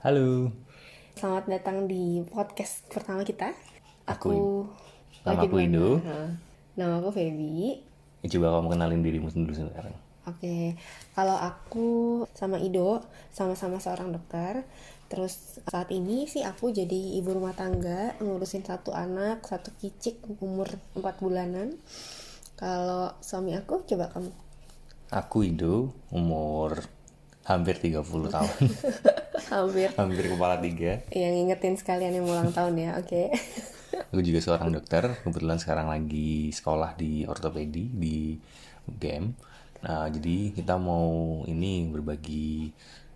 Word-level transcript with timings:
Halo. 0.00 0.48
Selamat 1.12 1.44
datang 1.44 1.84
di 1.84 2.24
podcast 2.24 2.88
pertama 2.88 3.20
kita. 3.20 3.52
Aku- 4.08 4.64
Nama 5.28 5.36
aku 5.44 5.44
di 5.44 5.52
mana? 5.52 5.64
Indo. 5.68 5.88
Nama 6.80 6.94
aku 7.04 7.12
Feby. 7.12 7.76
Ya, 8.24 8.28
coba 8.32 8.56
kamu 8.56 8.68
kenalin 8.72 9.04
dirimu 9.04 9.28
dulu 9.28 9.52
sekarang. 9.52 9.92
Oke, 10.24 10.76
kalau 11.12 11.36
aku 11.36 11.88
sama 12.32 12.56
Ido 12.56 13.04
sama-sama 13.28 13.76
seorang 13.76 14.12
dokter. 14.12 14.64
Terus 15.12 15.60
saat 15.68 15.92
ini 15.92 16.24
sih 16.24 16.46
aku 16.46 16.72
jadi 16.72 17.20
ibu 17.20 17.36
rumah 17.36 17.52
tangga 17.52 18.14
ngurusin 18.22 18.62
satu 18.62 18.96
anak, 18.96 19.44
satu 19.44 19.74
kicik 19.76 20.22
umur 20.40 20.70
4 20.96 21.20
bulanan. 21.20 21.76
Kalau 22.56 23.12
suami 23.20 23.52
aku 23.52 23.84
coba 23.84 24.08
kamu. 24.12 24.32
Aku 25.10 25.44
Ido, 25.44 25.90
umur 26.08 26.88
hampir 27.44 27.76
30 27.80 28.00
tahun. 28.36 28.64
Hampir 29.50 29.88
hampir 29.98 30.24
kepala 30.30 30.60
tiga. 30.62 31.02
yang 31.10 31.32
ngingetin 31.34 31.74
sekalian 31.74 32.14
yang 32.14 32.26
ulang 32.28 32.54
tahun 32.54 32.74
ya, 32.78 32.90
oke. 33.00 33.22
Aku 34.14 34.22
juga 34.22 34.38
seorang 34.42 34.70
dokter. 34.70 35.06
Kebetulan 35.22 35.58
sekarang 35.58 35.86
lagi 35.90 36.50
sekolah 36.54 36.94
di 36.94 37.26
ortopedi 37.26 37.90
di 37.90 38.38
UGM. 38.86 39.24
Nah, 39.80 40.06
jadi 40.12 40.52
kita 40.54 40.76
mau 40.76 41.40
ini 41.48 41.88
berbagi 41.88 42.70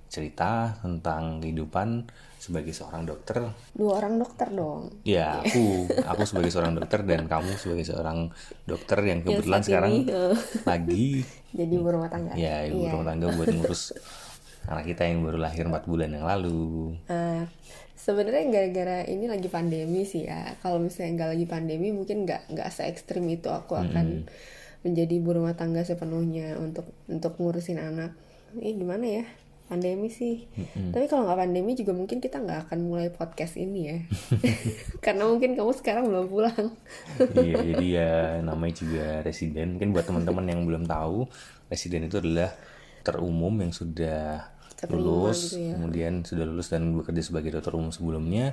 cerita 0.07 0.79
tentang 0.79 1.39
kehidupan 1.39 2.07
sebagai 2.37 2.71
seorang 2.71 3.03
dokter. 3.03 3.41
Dua 3.73 3.99
orang 3.99 4.21
dokter 4.21 4.49
dong. 4.49 4.93
Ya, 5.03 5.41
aku 5.41 5.89
aku 5.89 6.23
sebagai 6.25 6.53
seorang 6.53 6.77
dokter 6.77 7.01
dan 7.03 7.25
kamu 7.25 7.57
sebagai 7.57 7.83
seorang 7.83 8.29
dokter 8.63 9.01
yang 9.01 9.25
kebetulan 9.25 9.59
saat 9.59 9.67
sekarang 9.67 9.93
ini, 9.95 10.13
eh, 10.13 10.35
lagi 10.63 11.07
Jadi 11.59 11.73
ibu 11.73 11.89
rumah 11.89 12.11
tangga. 12.11 12.37
ya 12.37 12.69
ibu 12.69 12.85
Iya. 12.85 12.93
rumah 12.93 13.07
tangga 13.09 13.27
buat 13.33 13.49
ngurus 13.49 13.97
anak 14.65 14.85
kita 14.87 15.03
yang 15.05 15.23
baru 15.23 15.39
lahir 15.39 15.65
4 15.65 15.85
bulan 15.85 16.09
yang 16.11 16.25
lalu. 16.25 16.97
Eh, 17.07 17.45
sebenarnya 17.95 18.45
gara-gara 18.51 18.99
ini 19.05 19.25
lagi 19.25 19.49
pandemi 19.49 20.05
sih 20.05 20.25
ya. 20.25 20.53
Kalau 20.61 20.77
misalnya 20.77 21.11
nggak 21.17 21.31
lagi 21.33 21.47
pandemi, 21.47 21.89
mungkin 21.91 22.25
nggak 22.25 22.53
nggak 22.53 22.69
se 22.69 22.85
ekstrim 22.85 23.25
itu 23.27 23.49
aku 23.49 23.73
akan 23.75 24.29
menjadi 24.81 25.17
ibu 25.17 25.33
rumah 25.33 25.53
tangga 25.53 25.81
sepenuhnya 25.81 26.57
untuk 26.57 26.85
untuk 27.09 27.37
ngurusin 27.37 27.81
anak. 27.81 28.13
Ini 28.53 28.73
gimana 28.75 29.05
ya? 29.05 29.25
Pandemi 29.75 30.09
sih. 30.09 30.47
Tapi 30.95 31.11
kalau 31.11 31.27
nggak 31.27 31.41
pandemi 31.43 31.75
juga 31.75 31.91
mungkin 31.91 32.23
kita 32.23 32.39
nggak 32.39 32.71
akan 32.71 32.79
mulai 32.87 33.11
podcast 33.11 33.59
ini 33.59 33.81
ya. 33.91 33.99
Karena 35.05 35.27
mungkin 35.27 35.59
kamu 35.59 35.73
sekarang 35.75 36.07
belum 36.07 36.31
pulang. 36.31 36.67
iya, 37.43 37.59
jadi 37.59 37.87
ya 37.87 38.13
namanya 38.47 38.75
juga 38.79 39.07
residen. 39.27 39.75
Mungkin 39.77 39.91
buat 39.91 40.07
teman-teman 40.07 40.47
yang 40.47 40.63
belum 40.63 40.87
tahu, 40.87 41.27
residen 41.67 42.07
itu 42.07 42.23
adalah 42.23 42.55
terumum 43.03 43.59
yang 43.61 43.75
sudah 43.75 44.55
Terima 44.75 45.01
lulus, 45.01 45.55
gitu 45.55 45.71
ya. 45.71 45.79
kemudian 45.79 46.13
sudah 46.27 46.45
lulus 46.45 46.69
dan 46.69 46.93
bekerja 46.99 47.23
sebagai 47.25 47.57
dokter 47.57 47.73
umum 47.73 47.95
sebelumnya, 47.95 48.53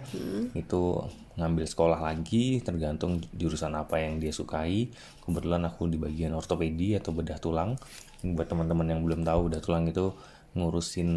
itu 0.53 1.01
ngambil 1.35 1.65
sekolah 1.65 1.99
lagi, 1.99 2.61
tergantung 2.63 3.19
jurusan 3.35 3.73
apa 3.75 3.99
yang 3.99 4.21
dia 4.21 4.31
sukai. 4.31 4.93
Kebetulan 5.19 5.65
aku 5.67 5.89
di 5.91 5.97
bagian 5.99 6.31
ortopedi 6.37 6.95
atau 6.95 7.11
bedah 7.11 7.41
tulang. 7.41 7.75
Ini 8.21 8.37
buat 8.37 8.47
teman-teman 8.47 8.87
yang 8.87 9.01
belum 9.03 9.25
tahu, 9.25 9.49
bedah 9.49 9.61
tulang 9.65 9.89
itu 9.89 10.13
ngurusin 10.51 11.09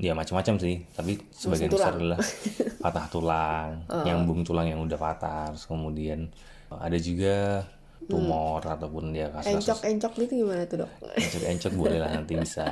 ya 0.00 0.16
macam-macam 0.16 0.56
sih, 0.56 0.80
tapi 0.96 1.20
sebagian 1.28 1.68
besar 1.68 2.00
adalah 2.00 2.16
patah 2.84 3.06
tulang, 3.12 3.70
nyambung 4.08 4.40
tulang 4.40 4.72
yang 4.72 4.80
udah 4.80 4.96
patah, 4.96 5.52
Terus 5.52 5.68
kemudian 5.68 6.32
ada 6.72 6.96
juga 6.96 7.66
tumor 8.10 8.62
ataupun 8.64 9.12
dia 9.14 9.30
kasus 9.30 9.60
Encok-encok 9.60 10.12
gitu 10.24 10.32
gimana 10.42 10.64
tuh 10.66 10.82
dok? 10.84 10.90
encok-encok 11.14 11.72
boleh 11.78 11.98
lah 12.00 12.10
nanti 12.16 12.34
bisa 12.42 12.66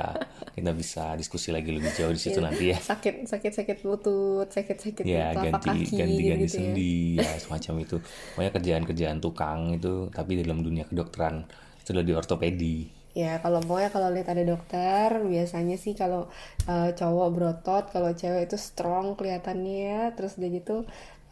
kita 0.51 0.71
bisa 0.75 1.03
diskusi 1.15 1.53
lagi 1.55 1.71
lebih 1.71 1.93
jauh 1.95 2.11
di 2.11 2.19
situ 2.19 2.41
nanti 2.43 2.75
ya. 2.75 2.77
Sakit 2.81 3.29
sakit 3.29 3.53
sakit 3.55 3.77
lutut, 3.87 4.49
sakit 4.51 4.77
sakit 4.77 5.03
ya 5.07 5.31
ganti 5.31 5.69
kaki, 5.69 5.95
ganti 5.95 5.95
ganti 5.95 6.23
gitu-gitu 6.25 6.43
ya. 6.43 6.49
sendi 6.51 6.95
ya 7.21 7.31
semacam 7.39 7.73
itu. 7.85 7.97
Pokoknya 8.35 8.51
kerjaan-kerjaan 8.51 9.17
tukang 9.23 9.59
itu 9.71 10.09
tapi 10.11 10.41
dalam 10.43 10.59
dunia 10.59 10.83
kedokteran 10.89 11.45
itu 11.79 11.89
adalah 11.95 12.05
di 12.05 12.13
ortopedi 12.17 12.98
Ya 13.17 13.41
kalau 13.41 13.59
pokoknya 13.65 13.89
kalau 13.89 14.09
lihat 14.13 14.29
ada 14.31 14.43
dokter 14.45 15.09
biasanya 15.25 15.75
sih 15.81 15.97
kalau 15.97 16.29
uh, 16.69 16.89
cowok 16.93 17.27
berotot, 17.33 17.85
kalau 17.89 18.13
cewek 18.13 18.47
itu 18.49 18.57
strong 18.59 19.17
kelihatannya 19.17 19.75
ya. 19.89 20.01
Terus 20.13 20.37
udah 20.37 20.49
gitu 20.53 20.75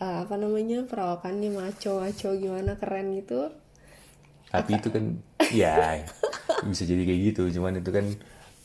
uh, 0.02 0.18
apa 0.26 0.36
namanya 0.38 0.86
perawakannya 0.86 1.50
maco 1.54 2.02
maco 2.02 2.30
gimana 2.38 2.78
keren 2.78 3.14
gitu. 3.18 3.52
tapi 4.48 4.80
itu 4.80 4.88
kan 4.96 5.06
ya 5.52 6.00
bisa 6.72 6.88
jadi 6.88 7.04
kayak 7.04 7.22
gitu 7.34 7.44
cuman 7.60 7.84
itu 7.84 7.92
kan 7.92 8.06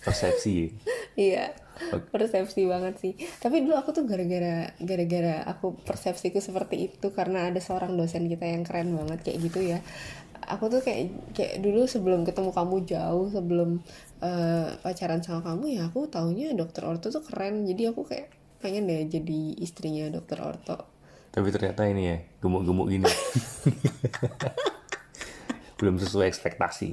persepsi 0.07 0.71
Iya 1.19 1.53
persepsi 2.13 2.65
banget 2.69 2.95
sih. 3.01 3.13
Tapi 3.41 3.65
dulu 3.65 3.75
aku 3.77 3.93
tuh 3.93 4.05
gara-gara 4.09 4.73
gara-gara 4.81 5.45
aku 5.45 5.77
persepsiku 5.83 6.39
seperti 6.41 6.89
itu 6.89 7.13
karena 7.13 7.51
ada 7.51 7.61
seorang 7.61 7.97
dosen 7.99 8.29
kita 8.33 8.49
yang 8.49 8.63
keren 8.65 8.97
banget 8.97 9.19
kayak 9.27 9.39
gitu 9.45 9.61
ya. 9.61 9.79
Aku 10.49 10.67
tuh 10.67 10.83
kayak 10.83 11.15
kayak 11.35 11.63
dulu 11.63 11.87
sebelum 11.87 12.27
ketemu 12.27 12.51
kamu 12.51 12.77
jauh 12.87 13.27
sebelum 13.31 13.79
uh, 14.19 14.69
pacaran 14.83 15.23
sama 15.23 15.43
kamu 15.43 15.79
ya 15.79 15.83
aku 15.87 16.11
taunya 16.11 16.51
dokter 16.53 16.83
orto 16.83 17.11
tuh 17.11 17.23
keren. 17.23 17.67
Jadi 17.67 17.91
aku 17.91 18.03
kayak 18.03 18.31
pengen 18.63 18.87
deh 18.87 19.07
jadi 19.07 19.59
istrinya 19.59 20.11
dokter 20.11 20.39
orto. 20.39 20.91
tapi 21.33 21.49
ternyata 21.49 21.89
ini 21.89 22.13
ya 22.13 22.17
gemuk-gemuk 22.45 22.93
gini. 22.93 23.09
Belum 25.81 25.97
sesuai 25.97 26.29
ekspektasi. 26.29 26.93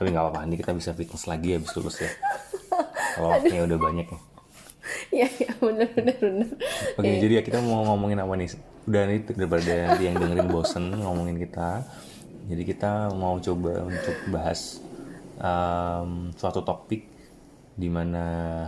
Tapi 0.00 0.08
nggak 0.08 0.24
apa-apa 0.24 0.48
ini 0.48 0.56
kita 0.56 0.72
bisa 0.72 0.96
fitness 0.96 1.28
lagi 1.28 1.60
habis 1.60 1.68
lulus 1.76 2.00
ya. 2.00 2.08
Kalau 3.20 3.36
waktunya 3.36 3.68
udah 3.68 3.78
banyak 3.78 4.06
ya 4.08 4.18
Iya 5.08 5.28
iya 5.38 5.50
bener 5.58 5.88
bener 5.92 6.16
bener. 6.16 6.48
oke 6.96 7.10
jadi 7.20 7.32
ya 7.38 7.42
kita 7.42 7.58
mau 7.60 7.84
ngomongin 7.88 8.18
apa 8.18 8.34
nih 8.34 8.48
udah 8.84 9.02
nih 9.04 9.18
daripada 9.36 9.72
nanti 9.88 10.02
yang 10.04 10.16
dengerin 10.16 10.48
bosen 10.48 10.84
ngomongin 10.96 11.36
kita 11.36 11.84
jadi 12.48 12.62
kita 12.64 12.90
mau 13.12 13.36
coba 13.36 13.84
untuk 13.84 14.16
bahas 14.32 14.80
um, 15.36 16.32
suatu 16.34 16.64
topik 16.64 17.04
di 17.74 17.86
mana 17.86 18.24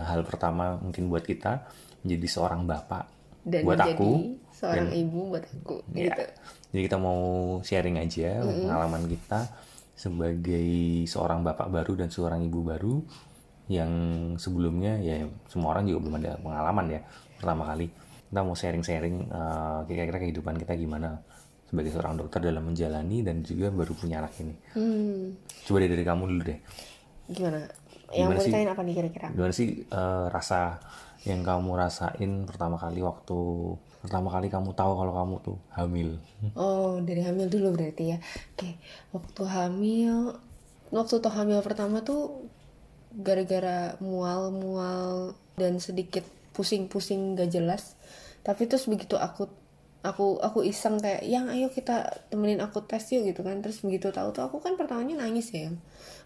hal 0.07 0.23
pertama 0.23 0.77
mungkin 0.79 1.09
buat 1.09 1.25
kita 1.25 1.67
menjadi 2.01 2.27
seorang 2.29 2.63
bapak 2.63 3.05
Dan 3.41 3.65
buat 3.65 3.81
aku 3.81 4.37
seorang 4.53 4.93
ibu 4.93 5.33
buat 5.33 5.43
aku 5.43 5.81
Ya. 5.91 6.13
gitu. 6.13 6.23
Jadi 6.71 6.81
kita 6.87 6.97
mau 7.01 7.19
sharing 7.59 7.97
aja 7.99 8.39
pengalaman 8.39 9.03
kita 9.09 9.49
sebagai 9.91 10.65
seorang 11.05 11.43
bapak 11.43 11.67
baru 11.67 11.93
dan 11.99 12.09
seorang 12.09 12.41
ibu 12.41 12.63
baru 12.63 13.01
yang 13.71 13.91
sebelumnya 14.35 14.99
ya 14.99 15.23
semua 15.47 15.71
orang 15.73 15.87
juga 15.87 15.99
belum 16.03 16.15
ada 16.19 16.31
pengalaman 16.43 16.85
ya 16.91 17.01
pertama 17.39 17.63
kali 17.71 17.87
kita 18.27 18.39
mau 18.43 18.55
sharing-sharing 18.55 19.15
eh, 19.27 19.79
kira-kira 19.87 20.17
kehidupan 20.19 20.55
kita 20.59 20.75
gimana 20.75 21.19
sebagai 21.67 21.91
seorang 21.95 22.19
dokter 22.19 22.43
dalam 22.43 22.67
menjalani 22.67 23.23
dan 23.23 23.47
juga 23.47 23.71
baru 23.71 23.95
punya 23.95 24.19
anak 24.19 24.35
ini. 24.43 24.51
Hmm, 24.75 25.39
Coba 25.63 25.79
deh 25.79 25.87
dari 25.87 26.03
kamu 26.03 26.23
dulu 26.27 26.41
deh. 26.43 26.59
gimana? 27.31 27.63
Yang 28.11 28.27
Gimana 28.27 28.35
mau 28.35 28.43
sih? 28.43 28.53
apa 28.67 28.81
nih 28.83 28.95
kira-kira? 28.99 29.27
Gimana 29.31 29.53
sih 29.55 29.69
eh, 29.87 30.25
rasa 30.27 30.59
yang 31.23 31.41
kamu 31.47 31.71
rasain 31.79 32.31
pertama 32.43 32.75
kali 32.75 32.99
waktu 32.99 33.39
pertama 34.03 34.27
kali 34.33 34.49
kamu 34.51 34.73
tahu 34.75 34.91
kalau 34.99 35.13
kamu 35.15 35.35
tuh 35.45 35.57
hamil? 35.71 36.09
Oh, 36.59 36.99
dari 36.99 37.21
hamil 37.23 37.47
dulu 37.47 37.71
berarti 37.77 38.03
ya. 38.11 38.17
Oke, 38.57 38.75
waktu 39.15 39.41
hamil, 39.47 40.35
waktu 40.91 41.15
tuh 41.23 41.31
hamil 41.31 41.61
pertama 41.63 42.01
tuh 42.03 42.51
gara-gara 43.15 43.99
mual-mual 43.99 45.35
dan 45.59 45.77
sedikit 45.83 46.23
pusing-pusing 46.55 47.35
gak 47.35 47.51
jelas. 47.51 47.95
Tapi 48.41 48.65
terus 48.67 48.87
begitu 48.87 49.15
aku 49.19 49.47
aku 50.01 50.41
aku 50.41 50.65
iseng 50.65 50.97
kayak 50.97 51.21
yang 51.29 51.45
ayo 51.53 51.69
kita 51.69 52.25
temenin 52.33 52.57
aku 52.57 52.81
tes 52.83 53.05
yuk 53.13 53.27
gitu 53.27 53.45
kan. 53.45 53.61
Terus 53.61 53.83
begitu 53.85 54.09
tahu 54.09 54.33
tuh 54.33 54.47
aku 54.47 54.63
kan 54.63 54.75
pertamanya 54.79 55.21
nangis 55.21 55.53
ya. 55.53 55.69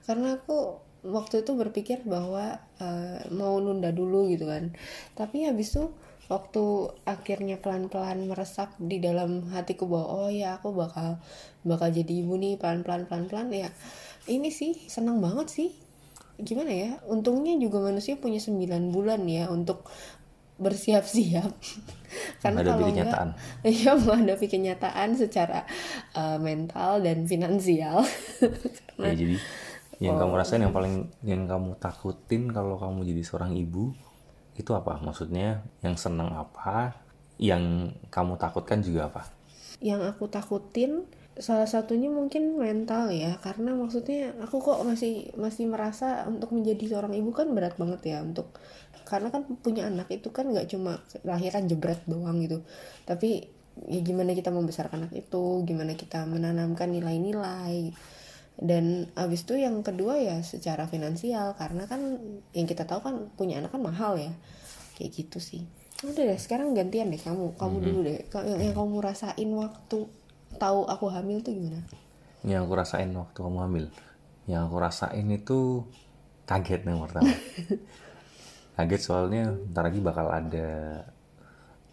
Karena 0.07 0.39
aku 0.39 0.79
waktu 1.05 1.45
itu 1.45 1.51
berpikir 1.53 2.01
bahwa 2.07 2.57
eh, 2.81 3.21
mau 3.33 3.57
nunda 3.59 3.91
dulu 3.91 4.29
gitu 4.31 4.49
kan. 4.49 4.73
Tapi 5.13 5.45
habis 5.45 5.75
itu 5.75 5.91
waktu 6.25 6.89
akhirnya 7.05 7.61
pelan-pelan 7.61 8.25
meresap 8.25 8.73
di 8.81 8.97
dalam 8.97 9.45
hatiku 9.53 9.85
bahwa 9.85 10.25
oh 10.25 10.29
ya 10.33 10.57
aku 10.57 10.73
bakal 10.73 11.21
bakal 11.61 11.93
jadi 11.93 12.25
ibu 12.25 12.33
nih 12.33 12.57
pelan-pelan 12.57 13.05
pelan-pelan 13.05 13.53
ya. 13.53 13.69
Ini 14.25 14.49
sih 14.49 14.89
senang 14.89 15.21
banget 15.21 15.53
sih 15.53 15.69
gimana 16.39 16.71
ya 16.71 16.91
untungnya 17.07 17.55
juga 17.55 17.79
manusia 17.79 18.19
punya 18.19 18.39
9 18.39 18.91
bulan 18.91 19.23
ya 19.23 19.47
untuk 19.47 19.87
bersiap-siap 20.55 21.51
karena 22.43 22.63
Menghadapi 22.63 22.79
kalau 22.79 22.87
kenyataan. 22.91 23.29
enggak 23.63 23.75
ya 23.83 23.91
menghadapi 23.95 24.45
kenyataan 24.47 25.09
secara 25.19 25.59
uh, 26.15 26.39
mental 26.39 27.03
dan 27.03 27.27
finansial 27.27 28.03
Ya, 28.95 29.11
jadi 29.11 29.35
yang 29.99 30.15
kamu 30.15 30.39
rasain 30.39 30.63
yang 30.63 30.71
paling 30.71 31.11
yang 31.19 31.43
kamu 31.51 31.75
takutin 31.83 32.47
kalau 32.47 32.79
kamu 32.79 33.03
jadi 33.03 33.27
seorang 33.27 33.51
ibu 33.59 33.91
itu 34.55 34.71
apa? 34.71 35.03
Maksudnya 35.03 35.67
yang 35.83 35.99
senang 35.99 36.31
apa? 36.31 36.95
Yang 37.35 37.91
kamu 38.07 38.39
takutkan 38.39 38.79
juga 38.79 39.11
apa? 39.11 39.27
yang 39.83 39.99
aku 39.99 40.31
takutin 40.31 41.03
salah 41.35 41.67
satunya 41.67 42.07
mungkin 42.07 42.55
mental 42.55 43.11
ya 43.11 43.35
karena 43.43 43.75
maksudnya 43.75 44.31
aku 44.39 44.63
kok 44.63 44.79
masih 44.87 45.35
masih 45.35 45.67
merasa 45.67 46.23
untuk 46.31 46.55
menjadi 46.55 46.95
seorang 46.95 47.11
ibu 47.11 47.35
kan 47.35 47.51
berat 47.51 47.75
banget 47.75 48.15
ya 48.15 48.17
untuk 48.23 48.55
karena 49.03 49.29
kan 49.29 49.43
punya 49.59 49.85
anak 49.85 50.07
itu 50.09 50.31
kan 50.31 50.47
nggak 50.47 50.71
cuma 50.71 51.03
lahiran 51.27 51.67
jebret 51.67 51.99
doang 52.07 52.39
gitu 52.39 52.63
tapi 53.03 53.55
ya 53.83 53.99
gimana 53.99 54.31
kita 54.31 54.55
membesarkan 54.55 55.07
anak 55.07 55.13
itu 55.27 55.67
gimana 55.67 55.99
kita 55.99 56.23
menanamkan 56.23 56.91
nilai-nilai. 56.91 57.91
Dan 58.55 59.11
abis 59.19 59.43
itu 59.43 59.59
yang 59.59 59.83
kedua 59.83 60.15
ya 60.15 60.39
secara 60.39 60.87
finansial 60.87 61.59
karena 61.59 61.91
kan 61.91 61.99
yang 62.55 62.63
kita 62.63 62.87
tahu 62.87 63.03
kan 63.03 63.15
punya 63.35 63.59
anak 63.59 63.75
kan 63.75 63.83
mahal 63.83 64.15
ya 64.15 64.31
kayak 64.95 65.11
gitu 65.11 65.43
sih. 65.43 65.67
Udah 66.07 66.23
deh 66.23 66.39
sekarang 66.39 66.71
gantian 66.71 67.11
deh 67.11 67.19
kamu 67.19 67.59
kamu 67.59 67.77
dulu 67.83 67.99
deh 68.07 68.23
yang, 68.31 68.71
yang 68.71 68.75
kamu 68.75 69.03
rasain 69.03 69.49
waktu 69.51 70.07
tahu 70.57 70.87
aku 70.87 71.05
hamil 71.11 71.39
tuh 71.43 71.53
gimana? 71.53 71.81
Yang 72.45 72.61
aku 72.67 72.73
rasain 72.77 73.09
waktu 73.13 73.39
kamu 73.39 73.59
hamil. 73.63 73.85
Yang 74.45 74.61
aku 74.69 74.77
rasain 74.77 75.27
itu 75.31 75.59
kaget 76.45 76.81
yang 76.85 77.01
pertama. 77.01 77.33
Kaget 78.75 79.01
soalnya 79.01 79.55
ntar 79.71 79.87
lagi 79.87 80.03
bakal 80.03 80.27
ada 80.27 80.67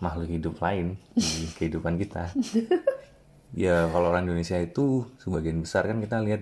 makhluk 0.03 0.35
hidup 0.35 0.59
lain 0.59 0.99
di 1.15 1.47
kehidupan 1.59 1.95
kita. 1.99 2.31
Ya 3.53 3.85
kalau 3.93 4.09
orang 4.09 4.25
Indonesia 4.25 4.57
itu 4.57 5.05
sebagian 5.21 5.61
besar 5.61 5.85
kan 5.85 6.01
kita 6.01 6.25
lihat 6.25 6.41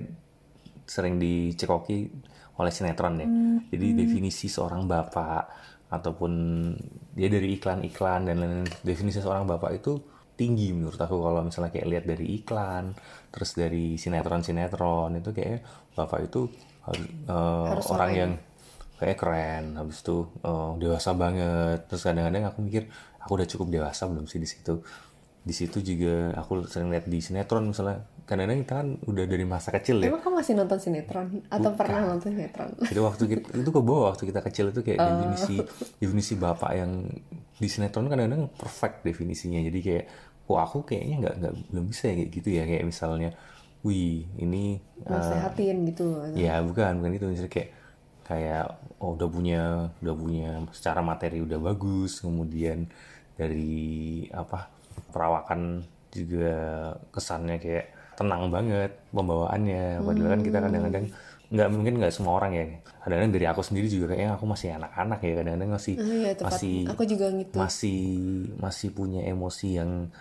sering 0.86 1.18
dicekoki 1.18 2.06
oleh 2.54 2.70
sinetron 2.70 3.18
ya. 3.18 3.28
Jadi 3.74 3.86
definisi 3.98 4.46
seorang 4.46 4.86
bapak 4.86 5.42
ataupun 5.90 6.32
dia 7.18 7.26
dari 7.26 7.58
iklan-iklan 7.58 8.30
dan 8.30 8.36
lain-lain. 8.38 8.70
Definisi 8.86 9.18
seorang 9.18 9.42
bapak 9.42 9.82
itu 9.82 9.98
tinggi 10.40 10.72
menurut 10.72 10.96
aku 10.96 11.20
kalau 11.20 11.44
misalnya 11.44 11.68
kayak 11.68 11.88
lihat 11.92 12.04
dari 12.08 12.40
iklan 12.40 12.96
terus 13.28 13.52
dari 13.52 14.00
sinetron-sinetron 14.00 15.20
itu 15.20 15.30
kayak 15.36 15.60
bapak 15.92 16.32
itu 16.32 16.48
harus, 16.88 17.04
eh, 17.04 17.66
Harus 17.76 17.86
orang 17.92 18.10
yang 18.16 18.32
kayak 19.00 19.16
keren 19.16 19.64
habis 19.80 20.00
itu 20.04 20.28
eh, 20.44 20.70
dewasa 20.80 21.10
banget. 21.16 21.88
Terus 21.88 22.02
kadang-kadang 22.04 22.44
aku 22.48 22.58
mikir 22.64 22.82
aku 23.20 23.30
udah 23.36 23.48
cukup 23.48 23.68
dewasa 23.68 24.08
belum 24.08 24.24
sih 24.28 24.40
di 24.40 24.48
situ? 24.48 24.80
Di 25.40 25.54
situ 25.56 25.80
juga 25.80 26.36
aku 26.36 26.68
sering 26.68 26.92
lihat 26.92 27.08
di 27.08 27.20
sinetron 27.20 27.72
misalnya 27.72 28.04
kadang-kadang 28.28 28.60
kita 28.62 28.74
kan 28.76 28.88
udah 29.08 29.24
dari 29.24 29.44
masa 29.48 29.72
kecil 29.72 30.04
ya. 30.04 30.12
Emang 30.12 30.22
kamu 30.22 30.44
masih 30.44 30.54
nonton 30.54 30.78
sinetron? 30.78 31.26
Atau 31.48 31.70
pernah 31.74 32.00
nonton 32.12 32.30
sinetron? 32.36 32.70
Itu 32.84 33.00
waktu 33.02 33.24
kita 33.26 33.46
itu 33.56 33.70
ke 33.72 33.80
bawah 33.80 34.12
waktu 34.12 34.24
kita 34.28 34.40
kecil 34.44 34.66
itu 34.70 34.80
kayak 34.84 35.00
definisi 35.00 35.56
definisi 35.98 36.32
bapak 36.36 36.70
yang 36.76 37.08
di 37.60 37.68
sinetron 37.68 38.06
kadang-kadang 38.06 38.52
perfect 38.52 39.00
definisinya. 39.02 39.64
Jadi 39.64 39.78
kayak 39.80 40.04
kok 40.50 40.60
aku 40.66 40.78
kayaknya 40.82 41.16
nggak 41.22 41.34
nggak 41.38 41.54
belum 41.70 41.84
bisa 41.94 42.02
ya 42.10 42.14
kayak 42.18 42.30
gitu 42.34 42.48
ya. 42.50 42.62
Kayak 42.66 42.84
misalnya 42.90 43.30
wih 43.86 44.26
ini 44.36 44.76
eh, 44.76 45.08
nasehatin 45.08 45.76
gitu. 45.88 46.06
ya 46.36 46.60
bukan 46.60 47.00
bukan 47.00 47.12
itu 47.16 47.26
misalnya 47.32 47.52
kayak 47.54 47.70
kayak 48.28 48.64
oh 49.02 49.16
udah 49.16 49.28
punya 49.30 49.62
udah 50.04 50.14
punya 50.14 50.50
secara 50.74 51.00
materi 51.00 51.38
udah 51.40 51.58
bagus. 51.58 52.20
Kemudian 52.20 52.90
dari 53.38 54.26
apa 54.34 54.68
perawakan 55.14 55.86
juga 56.12 56.54
kesannya 57.14 57.56
kayak 57.62 57.86
tenang 58.18 58.52
banget 58.52 58.92
pembawaannya. 59.16 60.04
Padahal 60.04 60.28
kan 60.36 60.40
kita 60.44 60.58
kadang-kadang 60.60 61.06
nggak 61.50 61.68
mungkin 61.72 61.94
nggak 61.98 62.12
semua 62.14 62.38
orang 62.38 62.52
ya. 62.54 62.64
Kadang-kadang 63.02 63.32
dari 63.32 63.46
aku 63.48 63.62
sendiri 63.64 63.88
juga 63.88 64.12
kayaknya 64.12 64.36
aku 64.36 64.44
masih 64.46 64.68
anak-anak 64.76 65.18
ya. 65.24 65.32
Kadang-kadang 65.40 65.70
masih 65.72 65.94
Oh 65.96 66.06
iya, 66.06 66.30
masih 66.36 66.76
aku 66.86 67.02
juga 67.08 67.26
gitu. 67.34 67.56
masih 67.56 68.00
masih 68.60 68.88
punya 68.92 69.20
emosi 69.26 69.68
yang 69.80 70.12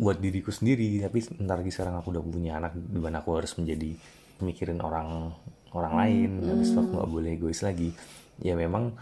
buat 0.00 0.18
diriku 0.18 0.48
sendiri 0.48 1.00
tapi 1.04 1.20
ntar 1.44 1.60
lagi 1.60 1.72
sekarang 1.72 2.00
aku 2.00 2.16
udah 2.16 2.22
punya 2.24 2.52
anak 2.58 2.72
di 2.74 3.00
mana 3.00 3.20
aku 3.20 3.36
harus 3.36 3.52
menjadi 3.60 3.92
mikirin 4.40 4.80
orang 4.82 5.30
orang 5.72 5.94
lain. 5.96 6.30
Habis 6.42 6.72
itu 6.74 6.78
aku 6.80 6.92
nggak 6.98 7.10
boleh 7.10 7.30
egois 7.36 7.60
lagi. 7.62 7.92
Ya 8.40 8.56
memang 8.58 8.92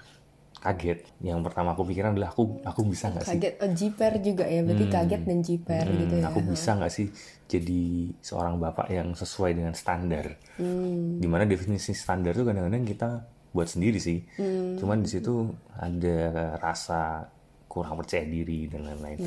kaget. 0.60 1.08
Yang 1.24 1.40
pertama 1.48 1.72
aku 1.72 1.88
pikiran 1.88 2.12
adalah 2.12 2.30
aku 2.36 2.60
aku 2.62 2.80
bisa 2.84 3.08
nggak 3.08 3.24
sih? 3.24 3.38
Kaget 3.40 3.54
oh, 3.64 3.70
jiper 3.72 4.12
juga 4.20 4.44
ya. 4.44 4.60
Berarti 4.60 4.86
kaget 4.92 5.22
dan 5.24 5.38
jiper 5.40 5.84
Hmm, 5.88 5.98
gitu 6.04 6.14
ya. 6.20 6.24
Aku 6.28 6.40
bisa 6.44 6.70
nggak 6.76 6.92
sih 6.92 7.06
jadi 7.50 7.82
seorang 8.22 8.60
bapak 8.60 8.86
yang 8.92 9.16
sesuai 9.16 9.56
dengan 9.56 9.74
standar? 9.74 10.36
Hmm. 10.60 11.16
di 11.16 11.24
mana 11.24 11.48
definisi 11.48 11.96
standar 11.96 12.36
tuh 12.36 12.44
kadang-kadang 12.44 12.84
kita 12.84 13.08
buat 13.56 13.64
sendiri 13.64 13.96
sih. 13.96 14.20
Hmm. 14.36 14.76
cuman 14.76 15.00
di 15.00 15.08
situ 15.08 15.48
ada 15.72 16.54
rasa 16.60 17.24
kurang 17.70 17.94
percaya 18.02 18.26
diri 18.26 18.66
dan 18.66 18.82
lain-lain 18.82 19.18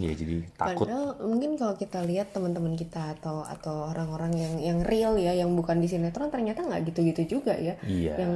ya 0.00 0.12
jadi 0.16 0.40
takut 0.56 0.88
Padahal 0.88 1.20
mungkin 1.20 1.60
kalau 1.60 1.76
kita 1.76 2.00
lihat 2.00 2.32
teman-teman 2.32 2.80
kita 2.80 3.12
atau 3.20 3.44
atau 3.44 3.92
orang-orang 3.92 4.32
yang 4.32 4.54
yang 4.56 4.78
real 4.88 5.20
ya 5.20 5.36
yang 5.36 5.52
bukan 5.52 5.84
di 5.84 5.86
sinetron 5.92 6.32
ternyata 6.32 6.64
nggak 6.64 6.88
gitu-gitu 6.88 7.38
juga 7.38 7.52
ya. 7.52 7.76
Iya. 7.84 8.24
Yang 8.24 8.32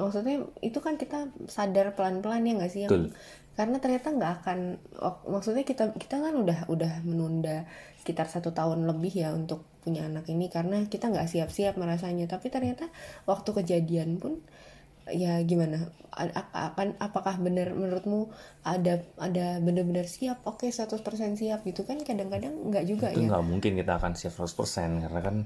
maksudnya 0.00 0.36
itu 0.64 0.78
kan 0.80 0.96
kita 0.96 1.28
sadar 1.44 1.92
pelan-pelan 1.92 2.46
ya 2.48 2.52
nggak 2.56 2.72
sih 2.72 2.80
yang 2.88 2.90
Betul. 2.90 3.12
karena 3.58 3.76
ternyata 3.82 4.08
nggak 4.16 4.32
akan 4.40 4.58
maksudnya 5.28 5.64
kita 5.68 5.92
kita 6.00 6.16
kan 6.22 6.34
udah 6.40 6.58
udah 6.72 6.92
menunda 7.04 7.68
sekitar 8.00 8.30
satu 8.30 8.56
tahun 8.56 8.88
lebih 8.88 9.12
ya 9.12 9.36
untuk 9.36 9.66
punya 9.84 10.08
anak 10.08 10.24
ini 10.32 10.48
karena 10.48 10.80
kita 10.88 11.12
nggak 11.12 11.28
siap-siap 11.28 11.76
merasanya 11.76 12.24
tapi 12.30 12.48
ternyata 12.48 12.88
waktu 13.28 13.50
kejadian 13.52 14.16
pun 14.16 14.40
ya 15.12 15.40
gimana? 15.42 15.90
Akan 16.10 16.98
apakah 16.98 17.38
benar 17.38 17.70
menurutmu 17.72 18.28
ada 18.66 19.00
ada 19.16 19.62
benar-benar 19.62 20.04
siap? 20.10 20.42
Oke 20.44 20.68
100% 20.68 21.00
siap 21.38 21.62
gitu 21.62 21.86
kan? 21.86 22.02
Kadang-kadang 22.02 22.70
nggak 22.70 22.84
juga 22.84 23.14
itu 23.14 23.24
ya. 23.24 23.28
nggak 23.30 23.44
mungkin 23.46 23.72
kita 23.78 23.92
akan 23.96 24.12
siap 24.18 24.34
100% 24.34 25.06
karena 25.06 25.20
kan 25.22 25.36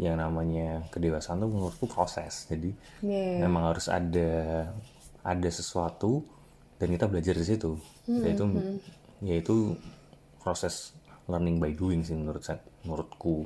yang 0.00 0.16
namanya 0.16 0.84
kedewasaan 0.88 1.44
tuh 1.44 1.50
menurutku 1.52 1.86
proses. 1.86 2.48
Jadi 2.48 2.72
Iya. 3.04 3.44
memang 3.44 3.76
harus 3.76 3.86
ada 3.92 4.66
ada 5.20 5.50
sesuatu 5.52 6.24
dan 6.80 6.88
kita 6.90 7.04
belajar 7.06 7.36
di 7.36 7.44
situ. 7.44 7.76
Yaitu 8.08 8.44
yaitu 9.20 9.76
proses 10.40 10.96
learning 11.28 11.60
by 11.60 11.76
doing 11.76 12.00
sih 12.02 12.16
menurut 12.16 12.40
saya 12.40 12.58
menurutku. 12.82 13.44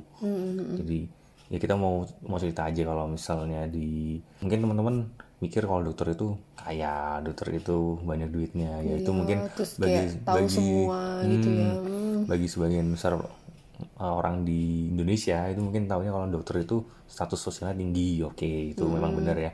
Jadi 0.79 1.05
ya 1.45 1.61
kita 1.61 1.77
mau 1.77 2.01
mau 2.25 2.41
cerita 2.41 2.65
aja 2.65 2.81
kalau 2.81 3.05
misalnya 3.05 3.69
di 3.69 4.17
mungkin 4.41 4.65
teman-teman 4.65 4.95
mikir 5.45 5.63
kalau 5.69 5.81
dokter 5.85 6.07
itu 6.15 6.27
kaya 6.57 7.21
dokter 7.21 7.47
itu 7.53 7.77
banyak 8.01 8.29
duitnya. 8.33 8.81
Ya 8.81 8.95
itu 8.97 9.11
Iya, 9.11 9.17
mungkin 9.19 9.37
bagi 9.77 10.03
bagi 10.25 10.49
semua 10.57 10.99
gitu 11.23 11.49
ya. 11.53 11.69
Hmm, 11.77 12.25
bagi 12.25 12.47
sebagian 12.49 12.87
besar 12.89 13.11
uh, 13.19 14.13
orang 14.19 14.43
di 14.47 14.89
Indonesia 14.91 15.45
itu 15.51 15.61
mungkin 15.61 15.85
tahunya 15.85 16.11
kalau 16.11 16.27
dokter 16.31 16.55
itu 16.65 16.77
status 17.05 17.37
sosialnya 17.37 17.77
tinggi 17.77 18.25
oke 18.25 18.49
itu 18.73 18.83
memang 18.89 19.11
Hmm. 19.13 19.19
benar 19.21 19.37
ya. 19.37 19.51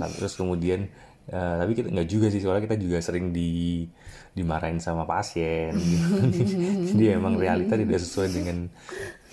Tapi 0.00 0.12
terus 0.16 0.34
kemudian 0.34 0.80
uh, 1.30 1.54
tapi 1.60 1.72
kita 1.76 1.88
nggak 1.92 2.08
juga 2.08 2.26
sih 2.32 2.40
soalnya 2.40 2.64
kita 2.66 2.76
juga 2.80 2.98
sering 3.04 3.30
di 3.36 3.84
dimarahin 4.36 4.80
sama 4.80 5.04
pasien. 5.04 5.72
Jadi 6.88 7.04
emang 7.12 7.40
realita 7.40 7.74
tidak 7.76 8.00
sesuai 8.00 8.28
dengan 8.32 8.68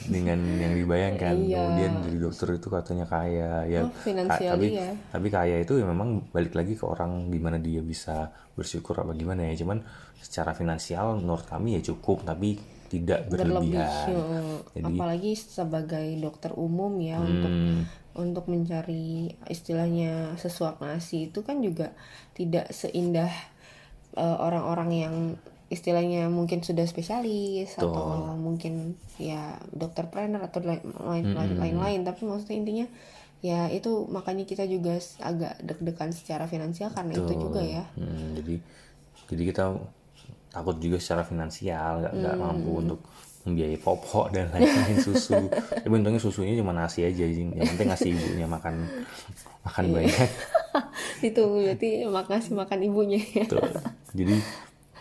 dengan 0.05 0.39
yang 0.55 0.73
dibayangkan. 0.73 1.35
Iya. 1.39 1.57
kemudian 1.57 1.91
jadi 2.01 2.17
dokter 2.19 2.47
itu 2.53 2.67
katanya 2.67 3.05
kaya. 3.05 3.51
Ya 3.65 3.79
Oh, 3.81 3.91
financially 3.97 4.49
tapi 4.49 4.67
ya. 4.73 4.89
tapi 5.09 5.27
kaya 5.27 5.55
itu 5.59 5.73
ya 5.73 5.85
memang 5.85 6.09
balik 6.29 6.53
lagi 6.53 6.73
ke 6.73 6.83
orang 6.83 7.27
gimana 7.27 7.57
dia 7.57 7.79
bisa 7.79 8.27
bersyukur 8.53 8.95
apa 8.95 9.11
gimana 9.11 9.45
ya. 9.45 9.57
Cuman 9.57 9.81
secara 10.17 10.51
finansial 10.51 11.17
menurut 11.17 11.43
kami 11.43 11.75
ya 11.75 11.85
cukup 11.85 12.23
tapi 12.23 12.55
tidak 12.87 13.25
berlebih 13.25 13.73
berlebihan. 13.73 14.07
eh, 14.07 14.59
Jadi- 14.75 14.85
apalagi 14.93 15.31
sebagai 15.33 16.07
dokter 16.15 16.51
umum 16.53 16.93
ya 16.97 17.17
untuk 17.17 17.49
Hmm, 17.49 17.81
untuk 18.13 18.45
mencari 18.45 19.33
istilahnya 19.47 20.37
sesuap 20.37 20.77
nasi 20.79 21.27
itu 21.27 21.41
kan 21.41 21.57
juga 21.59 21.91
tidak 22.31 22.69
seindah 22.69 23.33
eh, 24.13 24.37
orang-orang 24.37 24.89
yang 24.93 25.15
istilahnya 25.73 26.29
mungkin 26.29 26.61
sudah 26.61 26.85
spesialis 26.85 27.73
atau 27.73 28.37
mungkin 28.37 28.93
ya 29.17 29.57
dokter 29.73 30.05
trainer 30.13 30.45
atau 30.45 30.61
lain 30.61 30.85
lain 31.33 31.57
lain 31.57 31.77
lain 31.81 31.99
tapi 32.05 32.29
maksudnya 32.29 32.61
intinya 32.61 32.87
ya 33.43 33.67
itu 33.67 34.07
makanya 34.07 34.47
kita 34.47 34.63
juga 34.63 34.95
agak 35.19 35.59
deg-degan 35.59 36.15
secara 36.15 36.47
finansial 36.47 36.93
karena 36.95 37.11
itu 37.19 37.33
juga 37.35 37.59
ya. 37.59 37.83
Hmm, 37.99 38.39
jadi 38.39 38.55
jadi 39.27 39.43
kita 39.51 39.63
takut 40.53 40.79
juga 40.79 41.01
secara 41.01 41.27
finansial 41.27 42.05
nggak 42.05 42.13
nggak 42.13 42.35
mampu 42.39 42.71
untuk 42.79 42.99
membiayai 43.43 43.75
popok 43.75 44.31
dan 44.31 44.47
lain-lain 44.55 44.97
susu. 45.03 45.35
Tapi 45.83 45.91
untungnya 45.91 46.23
susunya 46.23 46.55
cuma 46.55 46.71
nasi 46.71 47.03
aja 47.03 47.27
yang 47.27 47.51
penting 47.51 47.91
ngasih 47.91 48.15
ibunya 48.15 48.47
makan 48.47 48.87
makan 49.67 49.85
banyak. 49.91 50.29
Itu 51.27 51.43
berarti 51.51 52.07
makasih 52.07 52.55
makan 52.55 52.79
ibunya 52.87 53.19
ya. 53.19 53.43
Tuh. 53.51 53.59
Jadi 54.15 54.39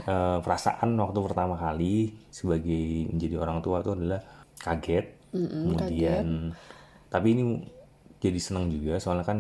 eh, 0.05 0.39
perasaan 0.41 0.97
waktu 0.97 1.19
pertama 1.21 1.55
kali 1.57 2.17
sebagai 2.33 3.13
menjadi 3.13 3.37
orang 3.41 3.61
tua 3.61 3.81
itu 3.85 3.93
adalah 3.93 4.21
kaget, 4.59 5.07
kemudian 5.33 6.53
tapi 7.09 7.27
ini 7.37 7.43
jadi 8.23 8.39
senang 8.41 8.71
juga 8.71 8.97
soalnya 9.03 9.27
kan 9.27 9.39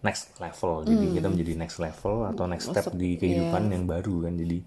next 0.00 0.38
level, 0.38 0.86
jadi 0.86 1.04
kita 1.18 1.26
menjadi 1.28 1.52
next 1.58 1.78
level 1.82 2.30
atau 2.30 2.44
next 2.46 2.70
step 2.70 2.94
di 2.94 3.18
kehidupan 3.18 3.68
yang 3.74 3.84
baru 3.90 4.30
kan, 4.30 4.38
jadi 4.38 4.58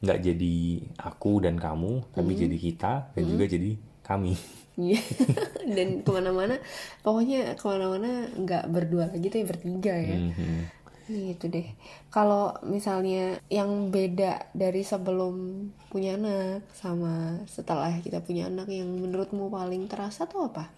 nggak 0.00 0.18
jadi 0.18 0.56
aku 0.98 1.44
dan 1.44 1.60
kamu, 1.60 2.10
tapi 2.10 2.32
jadi 2.34 2.56
kita 2.56 2.92
dan 3.14 3.22
juga 3.28 3.44
jadi 3.46 3.70
kami. 4.02 4.34
Iya. 4.80 5.00
dan 5.76 5.88
ke 6.00 6.10
mana-mana 6.10 6.56
pokoknya 7.04 7.54
ke 7.54 7.64
mana-mana 7.68 8.26
nggak 8.32 8.64
berdua 8.72 9.12
lagi 9.12 9.28
ya 9.28 9.44
bertiga 9.44 9.94
ya. 9.94 10.16
Mhm. 10.16 10.79
Gitu 11.10 11.50
deh. 11.50 11.66
Kalau 12.08 12.54
misalnya 12.62 13.42
yang 13.50 13.90
beda 13.90 14.54
dari 14.54 14.86
sebelum 14.86 15.66
punya 15.90 16.14
anak 16.14 16.70
sama 16.70 17.42
setelah 17.50 17.90
kita 17.98 18.22
punya 18.22 18.46
anak 18.46 18.70
yang 18.70 18.86
menurutmu 18.86 19.50
paling 19.50 19.90
terasa 19.90 20.30
tuh 20.30 20.46
apa? 20.46 20.70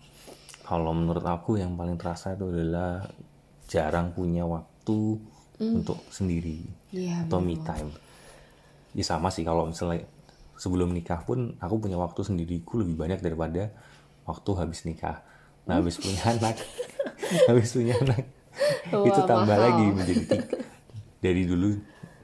Kalau 0.64 0.96
menurut 0.96 1.22
aku 1.22 1.60
yang 1.60 1.76
paling 1.76 2.00
terasa 2.00 2.32
itu 2.32 2.48
adalah 2.48 3.04
jarang 3.68 4.16
punya 4.16 4.48
waktu 4.48 5.20
untuk 5.62 6.02
sendiri 6.10 6.66
Iya, 6.90 7.28
atau 7.28 7.38
me 7.38 7.54
time. 7.62 7.92
Ya 8.96 9.04
sama 9.06 9.30
sih 9.30 9.46
kalau 9.46 9.70
misalnya 9.70 10.04
sebelum 10.58 10.90
nikah 10.90 11.22
pun 11.22 11.54
aku 11.62 11.78
punya 11.78 11.96
waktu 12.00 12.26
sendiriku 12.26 12.82
lebih 12.82 12.98
banyak 12.98 13.20
daripada 13.22 13.70
waktu 14.26 14.50
habis 14.58 14.82
nikah. 14.88 15.22
Nah 15.68 15.78
habis 15.78 16.00
punya 16.02 16.20
anak, 16.34 16.58
habis 17.46 17.70
punya 17.72 17.94
anak 18.02 18.41
Wah, 18.92 19.06
itu 19.08 19.20
tambah 19.24 19.48
mahal. 19.48 19.64
lagi 19.64 19.84
menjadi 19.92 20.24
tiga. 20.28 20.56
Dari 21.22 21.42
dulu 21.46 21.70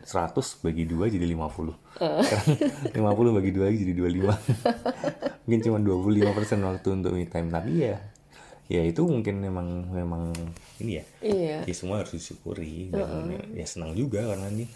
100 0.09 0.65
bagi 0.65 0.89
dua 0.89 1.07
jadi 1.13 1.23
50 1.29 2.01
Sekarang 2.01 2.57
50 2.97 3.39
bagi 3.39 3.51
dua 3.53 3.65
lagi 3.69 3.79
jadi 3.85 3.93
25 3.95 4.25
Mungkin 5.45 5.61
cuma 5.69 5.79
25% 5.81 6.69
waktu 6.69 6.89
untuk 6.97 7.13
me 7.13 7.29
time 7.29 7.49
Tapi 7.53 7.73
ya 7.77 7.97
ya 8.69 8.85
itu 8.85 9.01
mungkin 9.01 9.41
memang 9.41 9.89
memang 9.89 10.29
ini 10.85 11.01
ya. 11.01 11.05
Iya. 11.25 11.57
Ya 11.65 11.75
semua 11.75 12.05
harus 12.05 12.13
disyukuri. 12.13 12.93
Dan 12.93 13.33
ya 13.57 13.65
senang 13.65 13.97
juga 13.97 14.21
karena 14.29 14.45
ini 14.53 14.69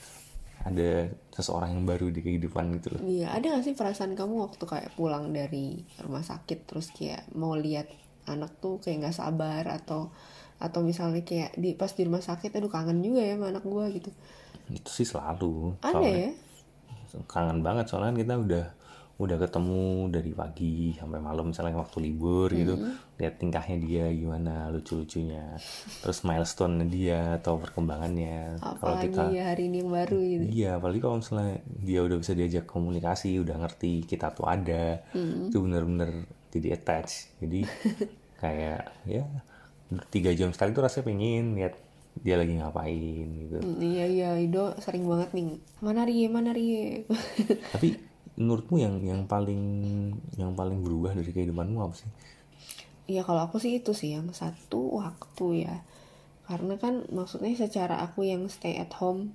ada 0.64 1.10
seseorang 1.34 1.76
yang 1.76 1.84
baru 1.84 2.08
di 2.08 2.24
kehidupan 2.24 2.72
gitu 2.80 2.96
loh. 2.96 3.00
Iya 3.04 3.36
ada 3.36 3.58
gak 3.58 3.64
sih 3.68 3.74
perasaan 3.76 4.16
kamu 4.16 4.48
waktu 4.48 4.64
kayak 4.64 4.96
pulang 4.96 5.36
dari 5.36 5.84
rumah 6.00 6.24
sakit 6.24 6.64
terus 6.64 6.88
kayak 6.94 7.28
mau 7.36 7.52
lihat 7.52 7.90
anak 8.24 8.62
tuh 8.62 8.78
kayak 8.78 9.02
nggak 9.06 9.18
sabar 9.18 9.66
atau 9.66 10.14
atau 10.62 10.80
misalnya 10.86 11.26
kayak 11.26 11.58
di 11.58 11.74
pas 11.74 11.90
di 11.90 12.06
rumah 12.06 12.22
sakit 12.22 12.54
aduh 12.54 12.70
kangen 12.70 13.02
juga 13.02 13.18
ya 13.18 13.34
sama 13.34 13.50
anak 13.50 13.64
gua 13.66 13.90
gitu. 13.90 14.14
Itu 14.70 14.90
sih 14.94 15.06
selalu. 15.06 15.74
Ada 15.82 15.90
soalnya 15.90 16.14
ya? 16.14 16.32
Kangen 17.26 17.58
banget 17.66 17.90
soalnya 17.90 18.14
kan 18.14 18.18
kita 18.22 18.34
udah 18.38 18.66
udah 19.20 19.38
ketemu 19.38 20.08
dari 20.10 20.32
pagi 20.34 20.96
sampai 20.98 21.22
malam 21.22 21.52
misalnya 21.52 21.78
waktu 21.78 21.98
libur 22.00 22.48
gitu. 22.50 22.74
Lihat 23.18 23.38
tingkahnya 23.38 23.76
dia 23.78 24.04
gimana 24.10 24.72
lucu-lucunya. 24.72 25.58
Terus 26.02 26.24
milestone 26.26 26.88
dia 26.90 27.38
atau 27.38 27.60
perkembangannya. 27.60 28.58
Kalau 28.58 28.96
kita 28.98 29.30
ya 29.30 29.52
hari 29.52 29.68
ini 29.70 29.84
yang 29.84 29.92
baru 29.92 30.18
gitu. 30.18 30.44
Iya, 30.50 30.70
apalagi 30.80 31.00
kalau 31.04 31.16
misalnya 31.22 31.60
dia 31.66 32.00
udah 32.02 32.16
bisa 32.18 32.32
diajak 32.34 32.64
komunikasi, 32.66 33.38
udah 33.38 33.56
ngerti 33.62 33.92
kita 34.08 34.32
tuh 34.34 34.48
ada, 34.48 35.06
itu 35.14 35.58
bener-bener 35.60 36.26
jadi 36.50 36.74
attach. 36.74 37.36
Jadi 37.38 37.62
kayak 38.42 38.90
ya 39.06 39.22
tiga 40.08 40.30
jam 40.32 40.54
sekali 40.54 40.72
tuh 40.72 40.84
rasanya 40.84 41.08
pengen 41.08 41.58
lihat 41.58 41.74
dia 42.20 42.36
lagi 42.36 42.60
ngapain 42.60 43.28
gitu. 43.48 43.56
Hmm, 43.64 43.80
iya 43.80 44.04
iya 44.04 44.28
Ido 44.36 44.76
sering 44.84 45.08
banget 45.08 45.32
nih 45.32 45.56
mana 45.80 46.04
Rie 46.04 46.28
mana 46.28 46.52
Rie 46.52 47.08
Tapi 47.74 47.96
menurutmu 48.36 48.76
yang 48.76 49.00
yang 49.00 49.22
paling 49.24 49.62
yang 50.36 50.52
paling 50.52 50.84
berubah 50.84 51.16
dari 51.16 51.32
kehidupanmu 51.32 51.78
apa 51.80 51.94
sih? 51.96 52.10
Iya 53.08 53.24
kalau 53.24 53.48
aku 53.48 53.56
sih 53.56 53.80
itu 53.80 53.96
sih 53.96 54.12
yang 54.12 54.28
satu 54.36 55.00
waktu 55.00 55.68
ya 55.68 55.76
karena 56.46 56.74
kan 56.76 57.06
maksudnya 57.08 57.54
secara 57.56 58.02
aku 58.04 58.28
yang 58.28 58.50
stay 58.50 58.76
at 58.76 58.92
home 58.98 59.32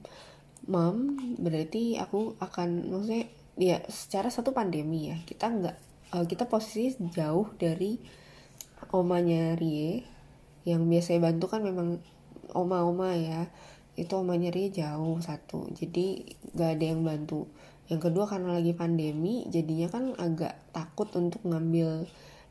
mom 0.67 1.17
berarti 1.39 1.95
aku 1.97 2.35
akan 2.37 2.91
maksudnya 2.91 3.25
ya 3.57 3.81
secara 3.87 4.29
satu 4.29 4.51
pandemi 4.51 5.09
ya 5.09 5.17
kita 5.23 5.49
nggak 5.49 5.77
eh, 6.13 6.25
kita 6.27 6.45
posisi 6.45 6.93
jauh 7.09 7.47
dari 7.57 7.97
omanya 8.93 9.57
Rie 9.57 10.16
yang 10.67 10.91
biasanya 10.91 11.31
bantu 11.31 11.47
kan 11.47 11.63
memang 11.63 12.03
oma-oma 12.51 13.15
ya. 13.15 13.47
Itu 13.95 14.19
omanya 14.19 14.51
Rie 14.51 14.69
jauh 14.69 15.17
satu. 15.23 15.71
Jadi 15.71 16.27
nggak 16.51 16.69
ada 16.75 16.85
yang 16.85 17.01
bantu. 17.07 17.47
Yang 17.87 18.11
kedua 18.11 18.27
karena 18.27 18.59
lagi 18.59 18.75
pandemi 18.75 19.47
jadinya 19.47 19.87
kan 19.87 20.11
agak 20.19 20.59
takut 20.75 21.07
untuk 21.15 21.39
ngambil 21.47 22.03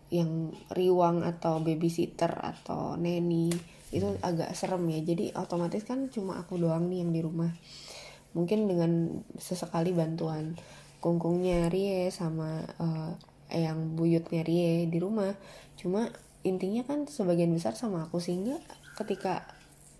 yang 0.08 0.54
riwang 0.72 1.26
atau 1.26 1.60
babysitter 1.60 2.30
atau 2.30 2.96
neni 2.96 3.52
itu 3.92 4.08
agak 4.24 4.56
serem 4.56 4.88
ya. 4.88 5.04
Jadi 5.04 5.36
otomatis 5.36 5.84
kan 5.84 6.08
cuma 6.08 6.40
aku 6.40 6.56
doang 6.56 6.88
nih 6.88 7.04
yang 7.04 7.12
di 7.12 7.20
rumah. 7.20 7.52
Mungkin 8.32 8.64
dengan 8.64 9.20
sesekali 9.36 9.92
bantuan 9.92 10.56
kungkungnya 11.04 11.68
Rie 11.68 12.08
sama 12.08 12.64
eh, 12.80 13.12
yang 13.52 13.92
buyutnya 13.94 14.40
Rie 14.40 14.88
di 14.88 14.98
rumah. 14.98 15.36
Cuma 15.76 16.08
intinya 16.46 16.86
kan 16.86 17.10
sebagian 17.10 17.50
besar 17.50 17.74
sama 17.74 18.06
aku 18.06 18.22
sehingga 18.22 18.62
ketika 18.94 19.42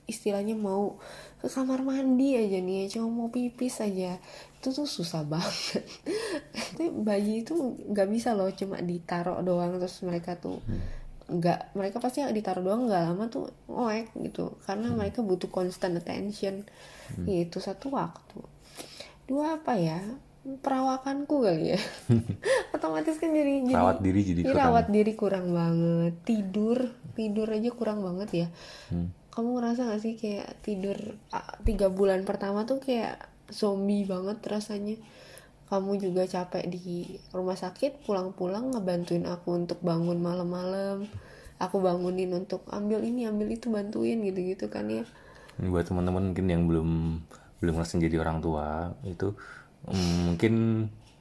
istilahnya 0.07 0.55
mau 0.55 1.03
ke 1.43 1.51
kamar 1.51 1.83
mandi 1.83 2.39
aja 2.39 2.63
nih 2.63 2.87
cuma 2.87 3.11
mau 3.11 3.29
pipis 3.29 3.83
aja 3.83 4.23
itu 4.57 4.69
tuh 4.71 4.87
susah 4.87 5.27
banget. 5.27 5.83
Itu 6.75 6.91
bayi 7.07 7.47
itu 7.47 7.55
nggak 7.87 8.09
bisa 8.11 8.35
loh 8.35 8.51
cuma 8.51 8.83
ditaruh 8.83 9.43
doang 9.47 9.79
terus 9.79 10.03
mereka 10.03 10.35
tuh 10.39 10.59
nggak 11.27 11.75
mereka 11.75 11.99
pasti 11.99 12.23
ditaruh 12.23 12.63
doang 12.63 12.87
nggak 12.87 13.03
lama 13.03 13.27
tuh 13.27 13.51
oek 13.67 14.15
gitu 14.23 14.59
karena 14.67 14.91
mereka 14.95 15.23
butuh 15.23 15.51
constant 15.51 15.99
attention. 15.99 16.67
Itu 17.27 17.63
satu 17.63 17.95
waktu. 17.95 18.43
Dua 19.27 19.59
apa 19.59 19.79
ya 19.79 20.03
perawakanku 20.63 21.43
kali 21.43 21.75
ya. 21.75 21.81
Otomatis 22.77 23.19
kan 23.19 23.35
jadi 23.35 23.67
jadi 23.67 23.75
Rawat 23.75 23.99
diri 23.99 24.21
jadi 24.23 24.41
kurang. 24.47 24.63
rawat 24.63 24.87
diri 24.95 25.13
kurang 25.19 25.47
banget. 25.51 26.15
Tidur 26.23 26.79
tidur 27.19 27.49
aja 27.51 27.71
kurang 27.75 28.01
banget 28.07 28.31
ya. 28.47 28.49
Hmm. 28.93 29.11
kamu 29.37 29.61
ngerasa 29.61 29.93
gak 29.93 30.01
sih 30.01 30.17
kayak 30.17 30.49
tidur 30.65 30.97
tiga 31.61 31.93
bulan 31.93 32.25
pertama 32.25 32.65
tuh 32.65 32.81
kayak 32.81 33.21
zombie 33.53 34.09
banget 34.09 34.41
rasanya? 34.49 34.97
Kamu 35.69 35.99
juga 36.01 36.25
capek 36.25 36.65
di 36.71 37.21
rumah 37.35 37.59
sakit 37.59 38.07
pulang-pulang 38.07 38.73
ngebantuin 38.73 39.29
aku 39.29 39.61
untuk 39.61 39.83
bangun 39.85 40.23
malam-malam. 40.23 41.05
Aku 41.61 41.85
bangunin 41.85 42.33
untuk 42.33 42.65
ambil 42.73 43.05
ini 43.05 43.29
ambil 43.29 43.53
itu 43.53 43.69
bantuin 43.69 44.25
gitu-gitu 44.25 44.73
kan 44.73 44.89
ya. 44.89 45.05
Buat 45.61 45.93
teman-teman 45.93 46.33
mungkin 46.33 46.47
yang 46.49 46.65
belum 46.65 46.89
belum 47.61 47.75
langsung 47.77 48.01
jadi 48.01 48.21
orang 48.21 48.41
tua 48.41 48.93
itu 49.05 49.37
mungkin 49.91 50.55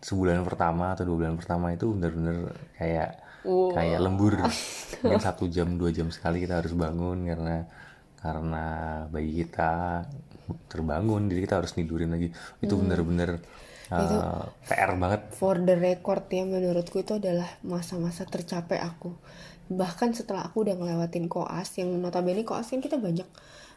sebulan 0.01 0.45
pertama 0.45 0.93
atau 0.93 1.05
dua 1.05 1.25
bulan 1.25 1.35
pertama 1.37 1.73
itu 1.73 1.89
benar-benar 1.93 2.53
kayak 2.77 3.11
Wow. 3.45 3.77
kayak 3.77 4.01
lembur. 4.01 4.41
Mungkin 5.05 5.21
satu 5.21 5.45
jam 5.45 5.77
dua 5.77 5.93
jam 5.93 6.09
sekali 6.09 6.41
kita 6.41 6.65
harus 6.65 6.73
bangun 6.73 7.29
karena 7.29 7.69
karena 8.17 8.65
bayi 9.13 9.45
kita 9.45 10.01
terbangun 10.65 11.29
jadi 11.29 11.45
kita 11.45 11.55
harus 11.61 11.77
tidurin 11.77 12.09
lagi. 12.09 12.33
Itu 12.57 12.73
benar-benar 12.81 13.37
uh, 13.93 14.49
PR 14.65 14.97
banget. 14.97 15.21
for 15.37 15.61
the 15.61 15.77
record 15.77 16.25
ya 16.33 16.41
menurutku 16.41 17.05
itu 17.05 17.21
adalah 17.21 17.45
masa-masa 17.61 18.25
tercapek 18.25 18.81
aku 18.81 19.13
bahkan 19.67 20.11
setelah 20.11 20.45
aku 20.45 20.61
udah 20.61 20.75
ngelewatin 20.75 21.25
koas 21.25 21.73
yang 21.75 21.89
notabene 21.95 22.41
koas 22.41 22.69
kan 22.69 22.79
kita 22.79 22.97
banyak 22.97 23.25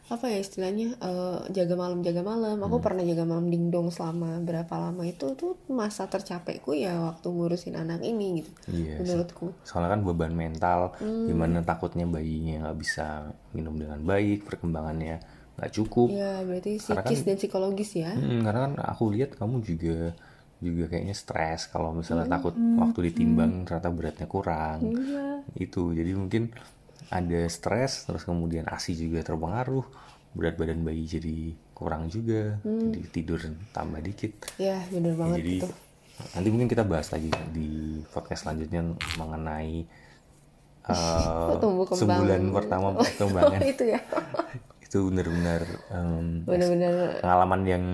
apa 0.09 0.25
ya 0.25 0.41
istilahnya 0.41 0.97
eh, 0.97 1.39
jaga 1.53 1.77
malam 1.77 2.01
jaga 2.01 2.25
malam. 2.25 2.57
Aku 2.59 2.81
pernah 2.81 3.05
jaga 3.05 3.23
malam 3.23 3.45
dingdong 3.45 3.93
selama 3.93 4.41
berapa 4.41 4.73
lama 4.73 5.05
itu 5.05 5.37
tuh 5.37 5.53
masa 5.69 6.09
tercapekku 6.09 6.73
ya 6.73 6.97
waktu 6.97 7.29
ngurusin 7.29 7.77
anak 7.77 8.01
ini 8.01 8.41
gitu 8.41 8.49
Iya, 8.67 9.05
menurutku. 9.05 9.53
Soalnya 9.61 9.93
kan 9.93 10.01
beban 10.01 10.33
mental 10.33 10.97
gimana 10.97 11.61
takutnya 11.61 12.09
bayinya 12.09 12.65
nggak 12.65 12.77
bisa 12.77 13.29
minum 13.53 13.77
dengan 13.77 14.01
baik 14.01 14.49
perkembangannya 14.49 15.21
nggak 15.61 15.71
cukup. 15.77 16.09
Ya 16.09 16.41
berarti 16.41 16.81
psikis 16.81 16.97
kan- 17.21 17.27
dan 17.29 17.37
psikologis 17.37 17.91
ya. 17.93 18.09
Mm, 18.09 18.41
karena 18.41 18.59
kan 18.65 18.73
aku 18.81 19.13
lihat 19.13 19.37
kamu 19.37 19.61
juga 19.61 20.17
juga 20.59 20.87
kayaknya 20.87 21.13
stres 21.13 21.65
kalau 21.65 21.91
misalnya 21.91 22.27
takut 22.29 22.51
waktu 22.53 22.99
ditimbang 23.07 23.63
ternyata 23.63 23.89
beratnya 23.89 24.25
kurang. 24.25 24.91
Iya. 24.91 25.41
itu 25.55 25.91
jadi 25.91 26.11
mungkin 26.13 26.51
ada 27.09 27.41
stres 27.47 28.03
terus 28.03 28.21
kemudian 28.21 28.67
asi 28.67 28.93
juga 28.93 29.23
terpengaruh 29.23 29.87
berat 30.29 30.55
badan 30.55 30.83
bayi 30.83 31.03
jadi 31.03 31.37
kurang 31.71 32.05
juga 32.07 32.59
jadi 32.61 33.07
tidur 33.09 33.39
tambah 33.71 33.97
dikit. 33.99 34.51
Ya 34.57 34.83
bener 34.87 35.11
Ya, 35.11 35.17
banget 35.17 35.37
jadi 35.39 35.55
itu. 35.57 35.67
nanti 36.29 36.47
mungkin 36.49 36.67
kita 36.67 36.83
bahas 36.83 37.07
lagi 37.09 37.31
di 37.49 37.69
podcast 38.11 38.43
selanjutnya 38.43 38.83
mengenai 39.15 39.87
uh, 40.91 41.55
sebulan 41.89 42.51
pertama 42.51 42.93
perkembangan 42.99 43.61
itu 43.63 43.83
ya 43.89 43.99
itu 44.89 45.05
benar-benar 45.05 45.61
em, 45.93 46.41
bener-bener 46.41 47.21
pengalaman 47.21 47.61
yang 47.63 47.85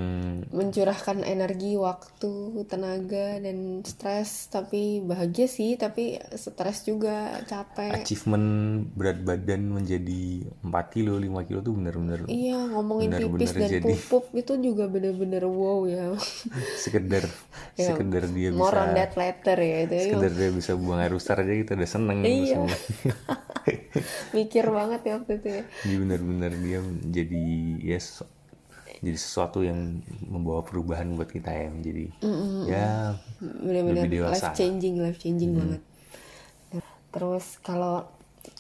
mencurahkan 0.48 1.22
energi, 1.22 1.75
waktu, 1.75 2.32
tenaga 2.66 3.36
dan 3.38 3.84
stres. 3.84 4.48
Tapi 4.48 5.04
bahagia 5.04 5.44
sih 5.46 5.75
tapi 5.75 6.16
stres 6.32 6.88
juga 6.88 7.36
capek. 7.44 8.00
Achievement 8.00 8.48
berat 8.96 9.20
badan 9.20 9.75
menjadi 9.75 10.48
4 10.64 10.72
kilo 10.90 11.20
5 11.20 11.36
kilo 11.44 11.60
tuh 11.60 11.75
benar-benar 11.75 12.24
iya 12.25 12.64
ngomongin 12.64 13.12
Bener-bener 13.12 13.44
pipis 13.44 13.52
dan 13.54 13.70
jadi- 13.70 13.84
pupuk 13.84 14.25
itu 14.32 14.54
juga 14.56 14.88
bener-bener 14.88 15.44
wow 15.44 15.84
ya. 15.84 16.16
Sekedar 16.84 17.28
Ya, 17.75 17.92
sekedar 17.92 18.24
dia 18.32 18.56
more 18.56 18.72
on 18.72 18.96
bisa 18.96 18.96
that 18.96 19.12
later 19.20 19.58
ya 19.60 19.84
itu 19.84 19.96
sekedar 20.08 20.32
dia 20.32 20.48
bisa 20.50 20.80
buang 20.80 20.96
air 20.96 21.12
besar 21.12 21.44
aja 21.44 21.52
kita 21.52 21.75
udah 21.75 21.90
seneng 21.90 22.24
Iya. 22.24 22.64
Mikir 24.32 24.66
banget 24.70 25.02
ya 25.04 25.14
waktu 25.18 25.34
itu 25.36 25.48
ya. 25.50 25.64
Jadi 25.84 25.96
benar-benar 25.98 26.52
dia 26.56 26.80
jadi 27.10 27.44
ya 27.82 28.00
sesu- 28.00 28.32
jadi 29.01 29.18
sesuatu 29.20 29.60
yang 29.62 30.01
membawa 30.25 30.63
perubahan 30.63 31.13
buat 31.13 31.27
kita 31.27 31.51
ya. 31.51 31.68
Menjadi 31.70 32.06
ya 32.65 32.88
bener-bener 33.39 34.08
Lebih 34.08 34.24
dewasa. 34.24 34.50
life 34.50 34.58
changing 34.58 34.96
life 35.01 35.20
changing 35.20 35.51
banget. 35.54 35.82
Terus 37.12 37.60
kalau 37.63 38.08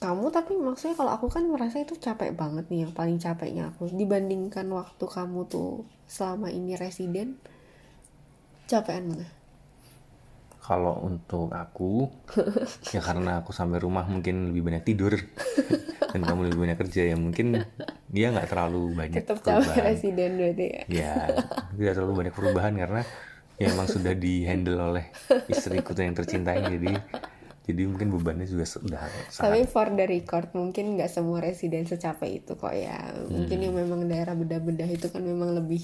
kamu 0.01 0.33
tapi 0.33 0.57
maksudnya 0.57 0.97
kalau 0.97 1.13
aku 1.13 1.29
kan 1.29 1.45
merasa 1.45 1.77
itu 1.77 1.93
capek 1.93 2.33
banget 2.33 2.65
nih 2.73 2.89
yang 2.89 2.93
paling 2.93 3.21
capeknya 3.21 3.69
aku. 3.69 3.85
Dibandingkan 3.91 4.65
waktu 4.71 5.05
kamu 5.05 5.45
tuh 5.45 5.85
selama 6.09 6.49
ini 6.49 6.73
residen 6.77 7.37
capekan 8.65 9.05
mana 9.13 9.27
kalau 10.65 10.97
untuk 11.05 11.53
aku 11.53 12.09
ya 12.95 13.01
karena 13.05 13.45
aku 13.45 13.53
sampai 13.53 13.77
rumah 13.77 14.09
mungkin 14.09 14.49
lebih 14.49 14.65
banyak 14.65 14.83
tidur. 14.83 15.13
Dan 16.15 16.23
kamu 16.23 16.47
lebih 16.47 16.59
banyak 16.63 16.77
kerja 16.79 17.11
ya 17.11 17.15
mungkin 17.19 17.59
dia 18.07 18.31
nggak 18.31 18.47
terlalu 18.47 18.95
banyak 18.95 19.19
tetap 19.19 19.43
perubahan. 19.43 19.83
residen 19.83 20.39
berarti 20.39 20.65
ya? 20.65 20.83
Ya 20.87 21.15
tidak 21.75 21.93
terlalu 21.99 22.13
banyak 22.23 22.33
perubahan 22.33 22.73
karena 22.79 23.01
ya 23.59 23.67
emang 23.71 23.87
sudah 23.87 24.15
di 24.15 24.47
handle 24.47 24.79
oleh 24.79 25.11
istriku 25.51 25.91
yang 25.95 26.15
tercintai 26.15 26.59
jadi 26.75 26.91
jadi 27.65 27.81
mungkin 27.89 28.13
bebannya 28.13 28.45
juga 28.45 28.65
sudah 28.69 29.01
tapi 29.01 29.65
sangat 29.65 29.73
for 29.73 29.89
the 29.89 30.05
record 30.05 30.53
mungkin 30.53 30.95
nggak 30.95 31.09
semua 31.09 31.41
residen 31.41 31.89
secapek 31.89 32.45
itu 32.45 32.53
kok 32.53 32.69
ya. 32.69 33.09
Mungkin 33.25 33.57
yang 33.57 33.73
memang 33.73 34.05
daerah 34.05 34.37
bedah-bedah 34.37 34.85
itu 34.85 35.09
kan 35.09 35.25
memang 35.25 35.57
lebih 35.57 35.81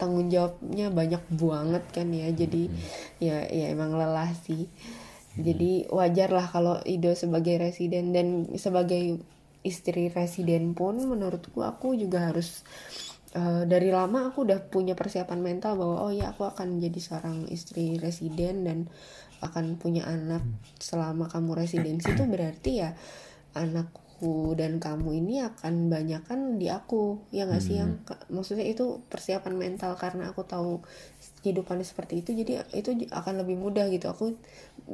tanggung 0.00 0.32
jawabnya 0.32 0.88
banyak 0.88 1.20
banget 1.36 1.84
kan 1.92 2.08
ya. 2.08 2.32
Jadi 2.32 2.72
ya 3.22 3.46
ya 3.46 3.70
emang 3.70 3.94
lelah 3.94 4.34
sih. 4.42 4.66
Jadi 5.38 5.88
wajar 5.88 6.28
lah 6.28 6.44
kalau 6.50 6.76
Ido 6.84 7.14
sebagai 7.16 7.56
residen 7.56 8.12
dan 8.12 8.50
sebagai 8.60 9.22
istri 9.62 10.10
residen 10.10 10.74
pun 10.74 10.98
menurutku 10.98 11.62
aku 11.62 11.94
juga 11.94 12.28
harus 12.28 12.66
eh, 13.32 13.62
dari 13.64 13.94
lama 13.94 14.28
aku 14.28 14.44
udah 14.44 14.58
punya 14.68 14.98
persiapan 14.98 15.40
mental 15.40 15.78
bahwa 15.78 16.04
oh 16.04 16.12
ya 16.12 16.34
aku 16.34 16.44
akan 16.44 16.76
menjadi 16.76 17.00
seorang 17.00 17.48
istri 17.48 17.96
residen 17.96 18.66
dan 18.66 18.78
akan 19.42 19.78
punya 19.78 20.06
anak 20.06 20.42
selama 20.78 21.26
kamu 21.26 21.58
residensi 21.58 22.14
itu 22.14 22.24
berarti 22.26 22.70
ya 22.78 22.90
anakku 23.58 24.54
dan 24.54 24.78
kamu 24.78 25.18
ini 25.18 25.42
akan 25.42 25.90
banyakan 25.90 26.62
di 26.62 26.70
aku. 26.70 27.26
Ya 27.34 27.44
nggak 27.50 27.62
sih 27.62 27.82
yang 27.82 27.98
maksudnya 28.30 28.62
itu 28.62 29.02
persiapan 29.10 29.58
mental 29.58 29.98
karena 29.98 30.30
aku 30.30 30.46
tahu 30.46 30.86
kehidupannya 31.42 31.82
seperti 31.82 32.22
itu 32.22 32.38
jadi 32.38 32.62
itu 32.72 32.94
akan 33.10 33.42
lebih 33.42 33.58
mudah 33.58 33.90
gitu. 33.90 34.08
Aku 34.08 34.38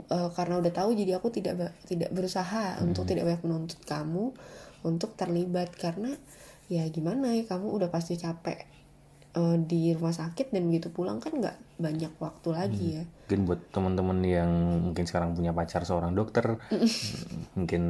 eh, 0.09 0.31
karena 0.33 0.59
udah 0.59 0.73
tahu 0.73 0.97
jadi 0.97 1.21
aku 1.21 1.28
tidak 1.28 1.76
tidak 1.85 2.11
berusaha 2.11 2.81
untuk 2.81 3.05
tidak 3.05 3.28
banyak 3.28 3.43
menuntut 3.45 3.81
kamu 3.85 4.33
untuk 4.83 5.12
terlibat. 5.14 5.71
Karena 5.76 6.17
ya 6.73 6.88
gimana 6.88 7.37
ya 7.37 7.45
kamu 7.45 7.69
udah 7.69 7.93
pasti 7.93 8.17
capek 8.17 8.64
eh, 9.37 9.57
di 9.61 9.93
rumah 9.93 10.17
sakit 10.17 10.49
dan 10.50 10.73
begitu 10.73 10.88
pulang 10.88 11.21
kan 11.21 11.37
nggak 11.37 11.57
banyak 11.76 12.12
waktu 12.17 12.49
lagi 12.50 12.87
ya. 12.99 13.05
Mungkin 13.28 13.40
buat 13.45 13.61
teman-teman 13.69 14.19
yang 14.25 14.50
mungkin 14.88 15.05
sekarang 15.05 15.37
punya 15.37 15.52
pacar 15.52 15.85
seorang 15.85 16.17
dokter 16.17 16.57
mungkin 17.59 17.83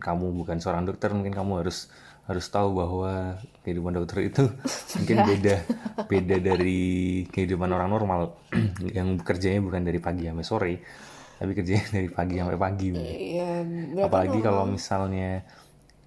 kamu 0.00 0.26
bukan 0.40 0.56
seorang 0.56 0.88
dokter 0.88 1.12
mungkin 1.12 1.36
kamu 1.36 1.60
harus 1.60 1.92
harus 2.26 2.46
tahu 2.50 2.74
bahwa 2.74 3.38
kehidupan 3.62 3.94
dokter 3.94 4.26
itu 4.26 4.50
mungkin 4.98 5.16
beda 5.22 5.56
beda 6.10 6.36
dari 6.42 6.82
kehidupan 7.30 7.70
orang 7.70 7.90
normal. 7.90 8.20
Yang 8.96 9.22
bekerjanya 9.22 9.60
bukan 9.62 9.82
dari 9.86 9.98
pagi 10.02 10.26
sampai 10.26 10.46
sore 10.46 10.74
tapi 11.36 11.52
kerjanya 11.52 11.86
dari 12.00 12.08
pagi 12.08 12.40
sampai 12.40 12.56
pagi 12.56 12.88
ya 13.36 13.60
apalagi 14.08 14.40
kalau 14.40 14.64
misalnya 14.64 15.44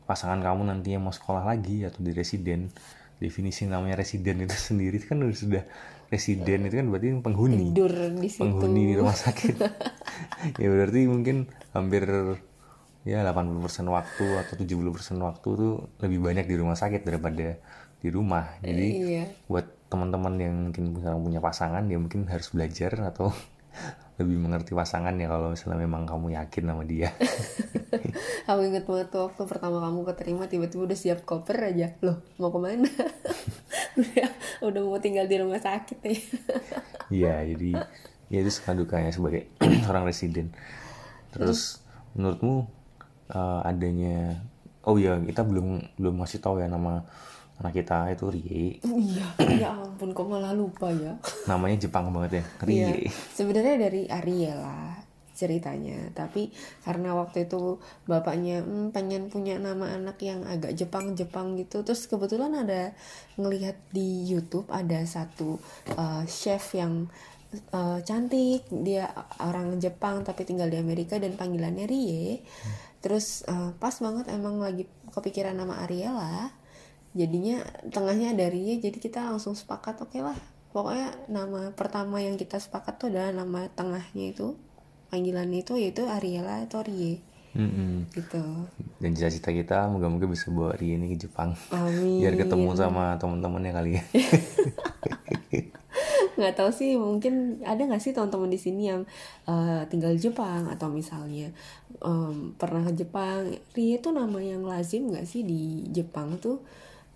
pasangan 0.09 0.41
kamu 0.41 0.73
nantinya 0.73 1.05
mau 1.05 1.13
sekolah 1.13 1.45
lagi 1.45 1.85
atau 1.85 2.01
di 2.01 2.11
residen 2.17 2.73
definisi 3.21 3.69
namanya 3.69 4.01
residen 4.01 4.41
itu 4.41 4.57
sendiri 4.73 4.97
kan 5.05 5.21
udah 5.21 5.37
sudah 5.37 5.63
residen 6.09 6.65
itu 6.65 6.81
kan 6.81 6.89
berarti 6.89 7.21
penghuni. 7.21 7.69
Tidur 7.69 7.93
di 8.17 8.29
situ. 8.33 8.41
Penghuni 8.41 8.81
di 8.89 8.95
rumah 8.97 9.13
sakit. 9.13 9.61
Ya 10.57 10.67
berarti 10.73 11.05
mungkin 11.05 11.45
hampir 11.69 12.01
ya 13.09 13.25
80% 13.25 13.89
waktu 13.89 14.25
atau 14.37 14.53
70% 14.53 15.17
waktu 15.17 15.49
tuh 15.57 15.73
lebih 16.05 16.19
banyak 16.21 16.45
di 16.45 16.55
rumah 16.61 16.77
sakit 16.77 17.01
daripada 17.01 17.57
di 17.99 18.09
rumah. 18.13 18.61
Jadi 18.61 18.87
iya. 19.01 19.25
buat 19.49 19.65
teman-teman 19.89 20.37
yang 20.37 20.55
mungkin 20.69 20.93
sekarang 20.93 21.25
punya 21.25 21.41
pasangan 21.41 21.81
dia 21.89 21.97
mungkin 21.97 22.29
harus 22.29 22.53
belajar 22.53 22.93
atau 23.09 23.33
lebih 24.21 24.37
mengerti 24.37 24.77
pasangan 24.77 25.17
ya 25.17 25.25
kalau 25.25 25.57
misalnya 25.57 25.79
memang 25.81 26.05
kamu 26.05 26.37
yakin 26.37 26.63
sama 26.69 26.83
dia. 26.85 27.09
Aku 28.49 28.61
inget 28.61 28.85
banget 28.85 29.09
tuh 29.09 29.25
waktu 29.25 29.43
pertama 29.49 29.81
kamu 29.81 29.99
keterima 30.13 30.45
tiba-tiba 30.45 30.85
udah 30.85 30.97
siap 30.97 31.25
koper 31.25 31.57
aja. 31.73 31.97
Loh 32.05 32.21
mau 32.37 32.53
ke 32.53 32.59
mana? 32.61 32.89
udah, 33.99 34.27
udah 34.69 34.81
mau 34.85 35.01
tinggal 35.01 35.25
di 35.25 35.35
rumah 35.41 35.57
sakit 35.57 35.99
ya. 36.05 36.19
Iya, 37.09 37.33
jadi 37.55 37.71
ya 38.29 38.37
itu 38.45 38.51
suka 38.53 38.77
dukanya 38.77 39.09
sebagai 39.09 39.49
orang 39.89 40.05
residen. 40.05 40.53
Terus? 41.33 41.81
menurutmu 42.17 42.78
eh, 43.29 43.61
adanya 43.63 44.35
oh 44.83 44.95
iya 44.95 45.17
kita 45.19 45.43
belum 45.43 45.97
belum 45.97 46.13
ngasih 46.19 46.39
tahu 46.39 46.59
ya 46.59 46.67
nama 46.67 47.03
anak 47.59 47.75
kita 47.75 48.07
itu 48.09 48.25
Rie. 48.31 48.79
Iya 48.79 49.27
ya 49.59 49.69
ampun 49.75 50.15
kok 50.15 50.23
malah 50.25 50.55
lupa 50.55 50.87
ya 50.95 51.11
Namanya 51.43 51.75
Jepang 51.75 52.07
banget 52.09 52.39
ya, 52.39 52.43
Iya 52.65 52.87
Rie. 52.95 53.11
sebenarnya 53.35 53.75
dari 53.77 54.07
Ariel 54.07 54.57
lah 54.57 54.95
ceritanya 55.35 56.11
tapi 56.11 56.51
karena 56.83 57.15
waktu 57.15 57.47
itu 57.47 57.79
bapaknya 58.03 58.59
"Hmm, 58.59 58.91
pengen 58.91 59.31
punya 59.31 59.55
nama 59.55 59.87
anak 59.95 60.19
yang 60.19 60.43
agak 60.43 60.75
Jepang-Jepang 60.75 61.55
gitu 61.55 61.79
terus 61.83 62.11
kebetulan 62.11 62.51
ada 62.59 62.91
ngelihat 63.39 63.79
di 63.91 64.27
YouTube 64.27 64.67
ada 64.67 64.99
satu 65.07 65.55
uh, 65.95 66.27
chef 66.27 66.75
yang 66.75 67.07
uh, 67.71 68.03
cantik 68.03 68.67
dia 68.83 69.07
orang 69.39 69.79
Jepang 69.79 70.27
tapi 70.27 70.43
tinggal 70.43 70.67
di 70.67 70.75
Amerika 70.75 71.15
dan 71.15 71.39
panggilannya 71.39 71.87
Rie 71.87 72.43
terus 72.99 73.47
uh, 73.47 73.71
pas 73.79 73.95
banget 73.95 74.27
emang 74.31 74.59
lagi 74.59 74.87
kepikiran 75.11 75.55
nama 75.55 75.83
Ariela 75.87 76.51
jadinya 77.15 77.63
tengahnya 77.89 78.35
ada 78.37 78.51
Rie 78.51 78.77
jadi 78.77 78.97
kita 78.99 79.25
langsung 79.25 79.57
sepakat 79.57 79.97
oke 80.03 80.19
lah 80.21 80.37
pokoknya 80.75 81.09
nama 81.31 81.73
pertama 81.73 82.21
yang 82.21 82.37
kita 82.37 82.61
sepakat 82.61 83.01
tuh 83.01 83.07
adalah 83.09 83.33
nama 83.33 83.65
tengahnya 83.73 84.35
itu 84.35 84.53
panggilannya 85.09 85.65
itu 85.65 85.73
yaitu 85.79 86.05
Ariela 86.05 86.61
atau 86.67 86.85
Rie 86.85 87.23
Mm-mm. 87.49 88.13
gitu 88.13 88.69
Dan 89.01 89.17
cita-cita 89.17 89.49
kita 89.49 89.77
moga-moga 89.89 90.29
bisa 90.29 90.53
bawa 90.53 90.77
Rie 90.77 91.01
ini 91.01 91.17
ke 91.17 91.25
Jepang. 91.25 91.57
amin 91.73 92.21
Biar 92.21 92.37
ketemu 92.37 92.77
sama 92.77 93.17
teman-temannya 93.17 93.71
kali 93.73 93.91
ya. 93.97 94.03
nggak 96.39 96.55
tahu 96.55 96.71
sih 96.71 96.95
mungkin 96.95 97.33
ada 97.61 97.77
nggak 97.77 97.99
sih 97.99 98.11
teman-teman 98.11 98.47
di 98.47 98.55
sini 98.55 98.87
yang 98.87 99.03
eh, 99.45 99.81
tinggal 99.85 100.15
di 100.15 100.21
Jepang? 100.21 100.65
Atau 100.65 100.87
misalnya 100.87 101.51
em, 101.99 102.55
pernah 102.55 102.81
ke 102.81 102.95
Jepang? 102.95 103.43
Rie 103.73 103.95
itu 103.95 104.09
nama 104.09 104.39
yang 104.39 104.63
lazim 104.63 105.11
nggak 105.11 105.23
sih 105.23 105.43
di 105.43 105.61
Jepang 105.89 106.39
tuh? 106.39 106.63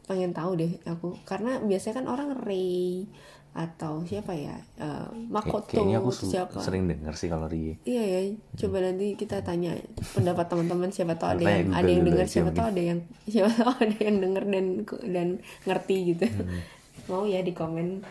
Pengen 0.04 0.32
tahu 0.32 0.60
deh 0.60 0.72
aku. 0.84 1.16
Karena 1.24 1.58
biasanya 1.58 1.96
kan 1.98 2.08
orang 2.08 2.30
Rei 2.38 3.08
atau 3.54 4.02
siapa 4.02 4.34
ya? 4.34 4.58
Kay- 4.76 5.30
Makoto 5.30 5.70
Kayaknya 5.72 6.02
aku 6.02 6.10
siapa? 6.12 6.58
sering 6.58 6.90
dengar 6.90 7.14
sih 7.14 7.30
kalau 7.30 7.46
Rie. 7.46 7.78
Iya 7.84 8.02
ya, 8.04 8.20
coba 8.58 8.82
nanti 8.82 9.14
kita 9.14 9.40
tanya 9.40 9.78
pendapat 10.12 10.50
teman-teman 10.50 10.90
siapa 10.90 11.14
tahu 11.14 11.38
ada 11.38 11.44
yang 11.46 11.70
ada 11.70 11.86
yang 11.88 12.02
dengar 12.04 12.26
siapa 12.34 12.50
tahu 12.50 12.68
ada 12.68 12.82
yang 12.84 13.00
siapa 13.24 13.54
tahu 13.54 13.72
ada 13.80 13.98
yang 14.00 14.18
dengar 14.20 14.44
dan 14.44 14.66
dan 15.06 15.28
ngerti 15.64 15.98
gitu. 16.12 16.26
Hmm. 16.26 16.60
Mau 17.06 17.24
ya 17.24 17.40
di 17.40 17.54
komen 17.54 18.02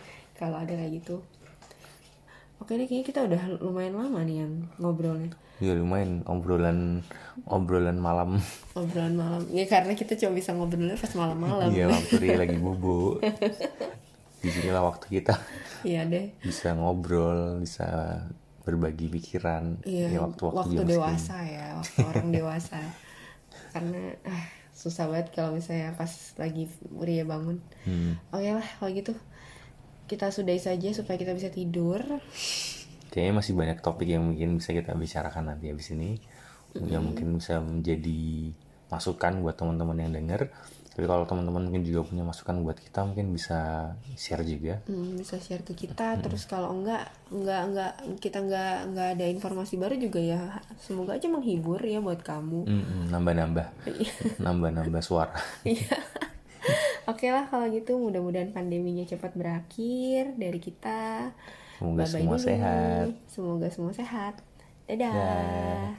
kalau 0.43 0.59
ada 0.59 0.75
kayak 0.75 0.99
gitu. 0.99 1.23
Oke 2.59 2.75
deh 2.75 2.87
kayaknya 2.87 3.07
kita 3.07 3.21
udah 3.23 3.43
lumayan 3.59 3.95
lama 3.95 4.23
nih 4.23 4.43
yang 4.43 4.53
ngobrolnya. 4.77 5.31
Ya 5.59 5.75
lumayan 5.75 6.27
obrolan 6.27 7.07
obrolan 7.47 7.99
malam. 7.99 8.39
Obrolan 8.75 9.15
malam. 9.15 9.43
Ya 9.49 9.63
karena 9.65 9.95
kita 9.95 10.15
cuma 10.15 10.35
bisa 10.35 10.51
ngobrolnya 10.51 10.95
pas 10.95 11.11
malam-malam. 11.13 11.71
Iya 11.71 11.87
waktu 11.87 12.15
Rie 12.19 12.35
lagi 12.35 12.59
bubuk. 12.59 13.23
Di 14.39 14.51
sinilah 14.51 14.83
waktu 14.85 15.07
kita 15.13 15.39
Iya 15.83 16.03
deh. 16.05 16.35
bisa 16.39 16.75
ngobrol, 16.75 17.63
bisa 17.63 17.87
berbagi 18.63 19.07
pikiran. 19.07 19.83
Iya, 19.83 20.07
ya 20.11 20.19
waktu-waktu 20.21 20.59
waktu 20.59 20.75
jam 20.79 20.87
dewasa 20.89 21.37
ya, 21.43 21.67
waktu 21.79 21.99
orang 22.05 22.29
dewasa. 22.39 22.79
Karena 23.71 24.03
ah, 24.23 24.45
susah 24.73 25.07
banget 25.07 25.31
kalau 25.31 25.55
misalnya 25.55 25.95
pas 25.95 26.11
lagi 26.39 26.67
Ria 26.97 27.23
bangun 27.23 27.59
Hmm. 27.83 28.15
oke 28.31 28.47
lah 28.49 28.67
kalau 28.79 28.91
gitu 28.91 29.15
kita 30.13 30.29
sudahi 30.29 30.61
saja 30.61 30.93
supaya 30.93 31.17
kita 31.17 31.33
bisa 31.33 31.49
tidur 31.49 32.05
Kayaknya 33.13 33.45
masih 33.45 33.53
banyak 33.53 33.79
topik 33.85 34.09
yang 34.09 34.25
mungkin 34.25 34.57
bisa 34.57 34.73
kita 34.73 34.97
bicarakan 34.97 35.53
nanti 35.53 35.69
habis 35.69 35.93
ini. 35.93 36.17
Yang 36.73 37.03
mungkin 37.13 37.27
bisa 37.37 37.61
menjadi 37.61 38.53
masukan 38.89 39.45
buat 39.45 39.53
teman-teman 39.53 40.01
yang 40.01 40.13
denger. 40.17 40.49
Tapi 40.97 41.05
kalau 41.05 41.29
teman-teman 41.29 41.69
mungkin 41.69 41.85
juga 41.85 42.09
punya 42.09 42.25
masukan 42.25 42.65
buat 42.65 42.77
kita, 42.81 43.05
mungkin 43.05 43.33
bisa 43.37 43.93
share 44.17 44.41
juga. 44.49 44.81
Hmm, 44.89 45.21
bisa 45.21 45.37
share 45.37 45.61
ke 45.61 45.77
kita 45.77 46.21
terus 46.25 46.49
kalau 46.49 46.73
enggak 46.73 47.13
enggak 47.29 47.61
enggak 47.69 47.93
kita 48.21 48.41
enggak 48.41 48.75
enggak 48.89 49.09
ada 49.17 49.27
informasi 49.29 49.77
baru 49.77 49.97
juga 50.01 50.21
ya 50.21 50.41
semoga 50.81 51.17
aja 51.17 51.29
menghibur 51.29 51.81
ya 51.85 52.01
buat 52.01 52.21
kamu 52.25 52.65
Mm-mm, 52.65 53.03
Nambah-nambah, 53.13 53.67
nambah-nambah 54.45 55.03
suara. 55.05 55.37
Iya. 55.69 55.97
Oke 57.11 57.27
lah 57.35 57.51
kalau 57.51 57.67
gitu 57.67 57.99
mudah-mudahan 57.99 58.55
pandeminya 58.55 59.03
cepat 59.03 59.35
berakhir 59.35 60.39
dari 60.39 60.59
kita. 60.63 61.35
Semoga 61.79 62.07
Bye-bye 62.07 62.15
semua 62.15 62.37
dulu. 62.39 62.47
sehat. 62.47 63.07
Semoga 63.27 63.69
semua 63.75 63.93
sehat. 63.93 64.35
Dadah. 64.87 65.11
Dah. 65.11 65.91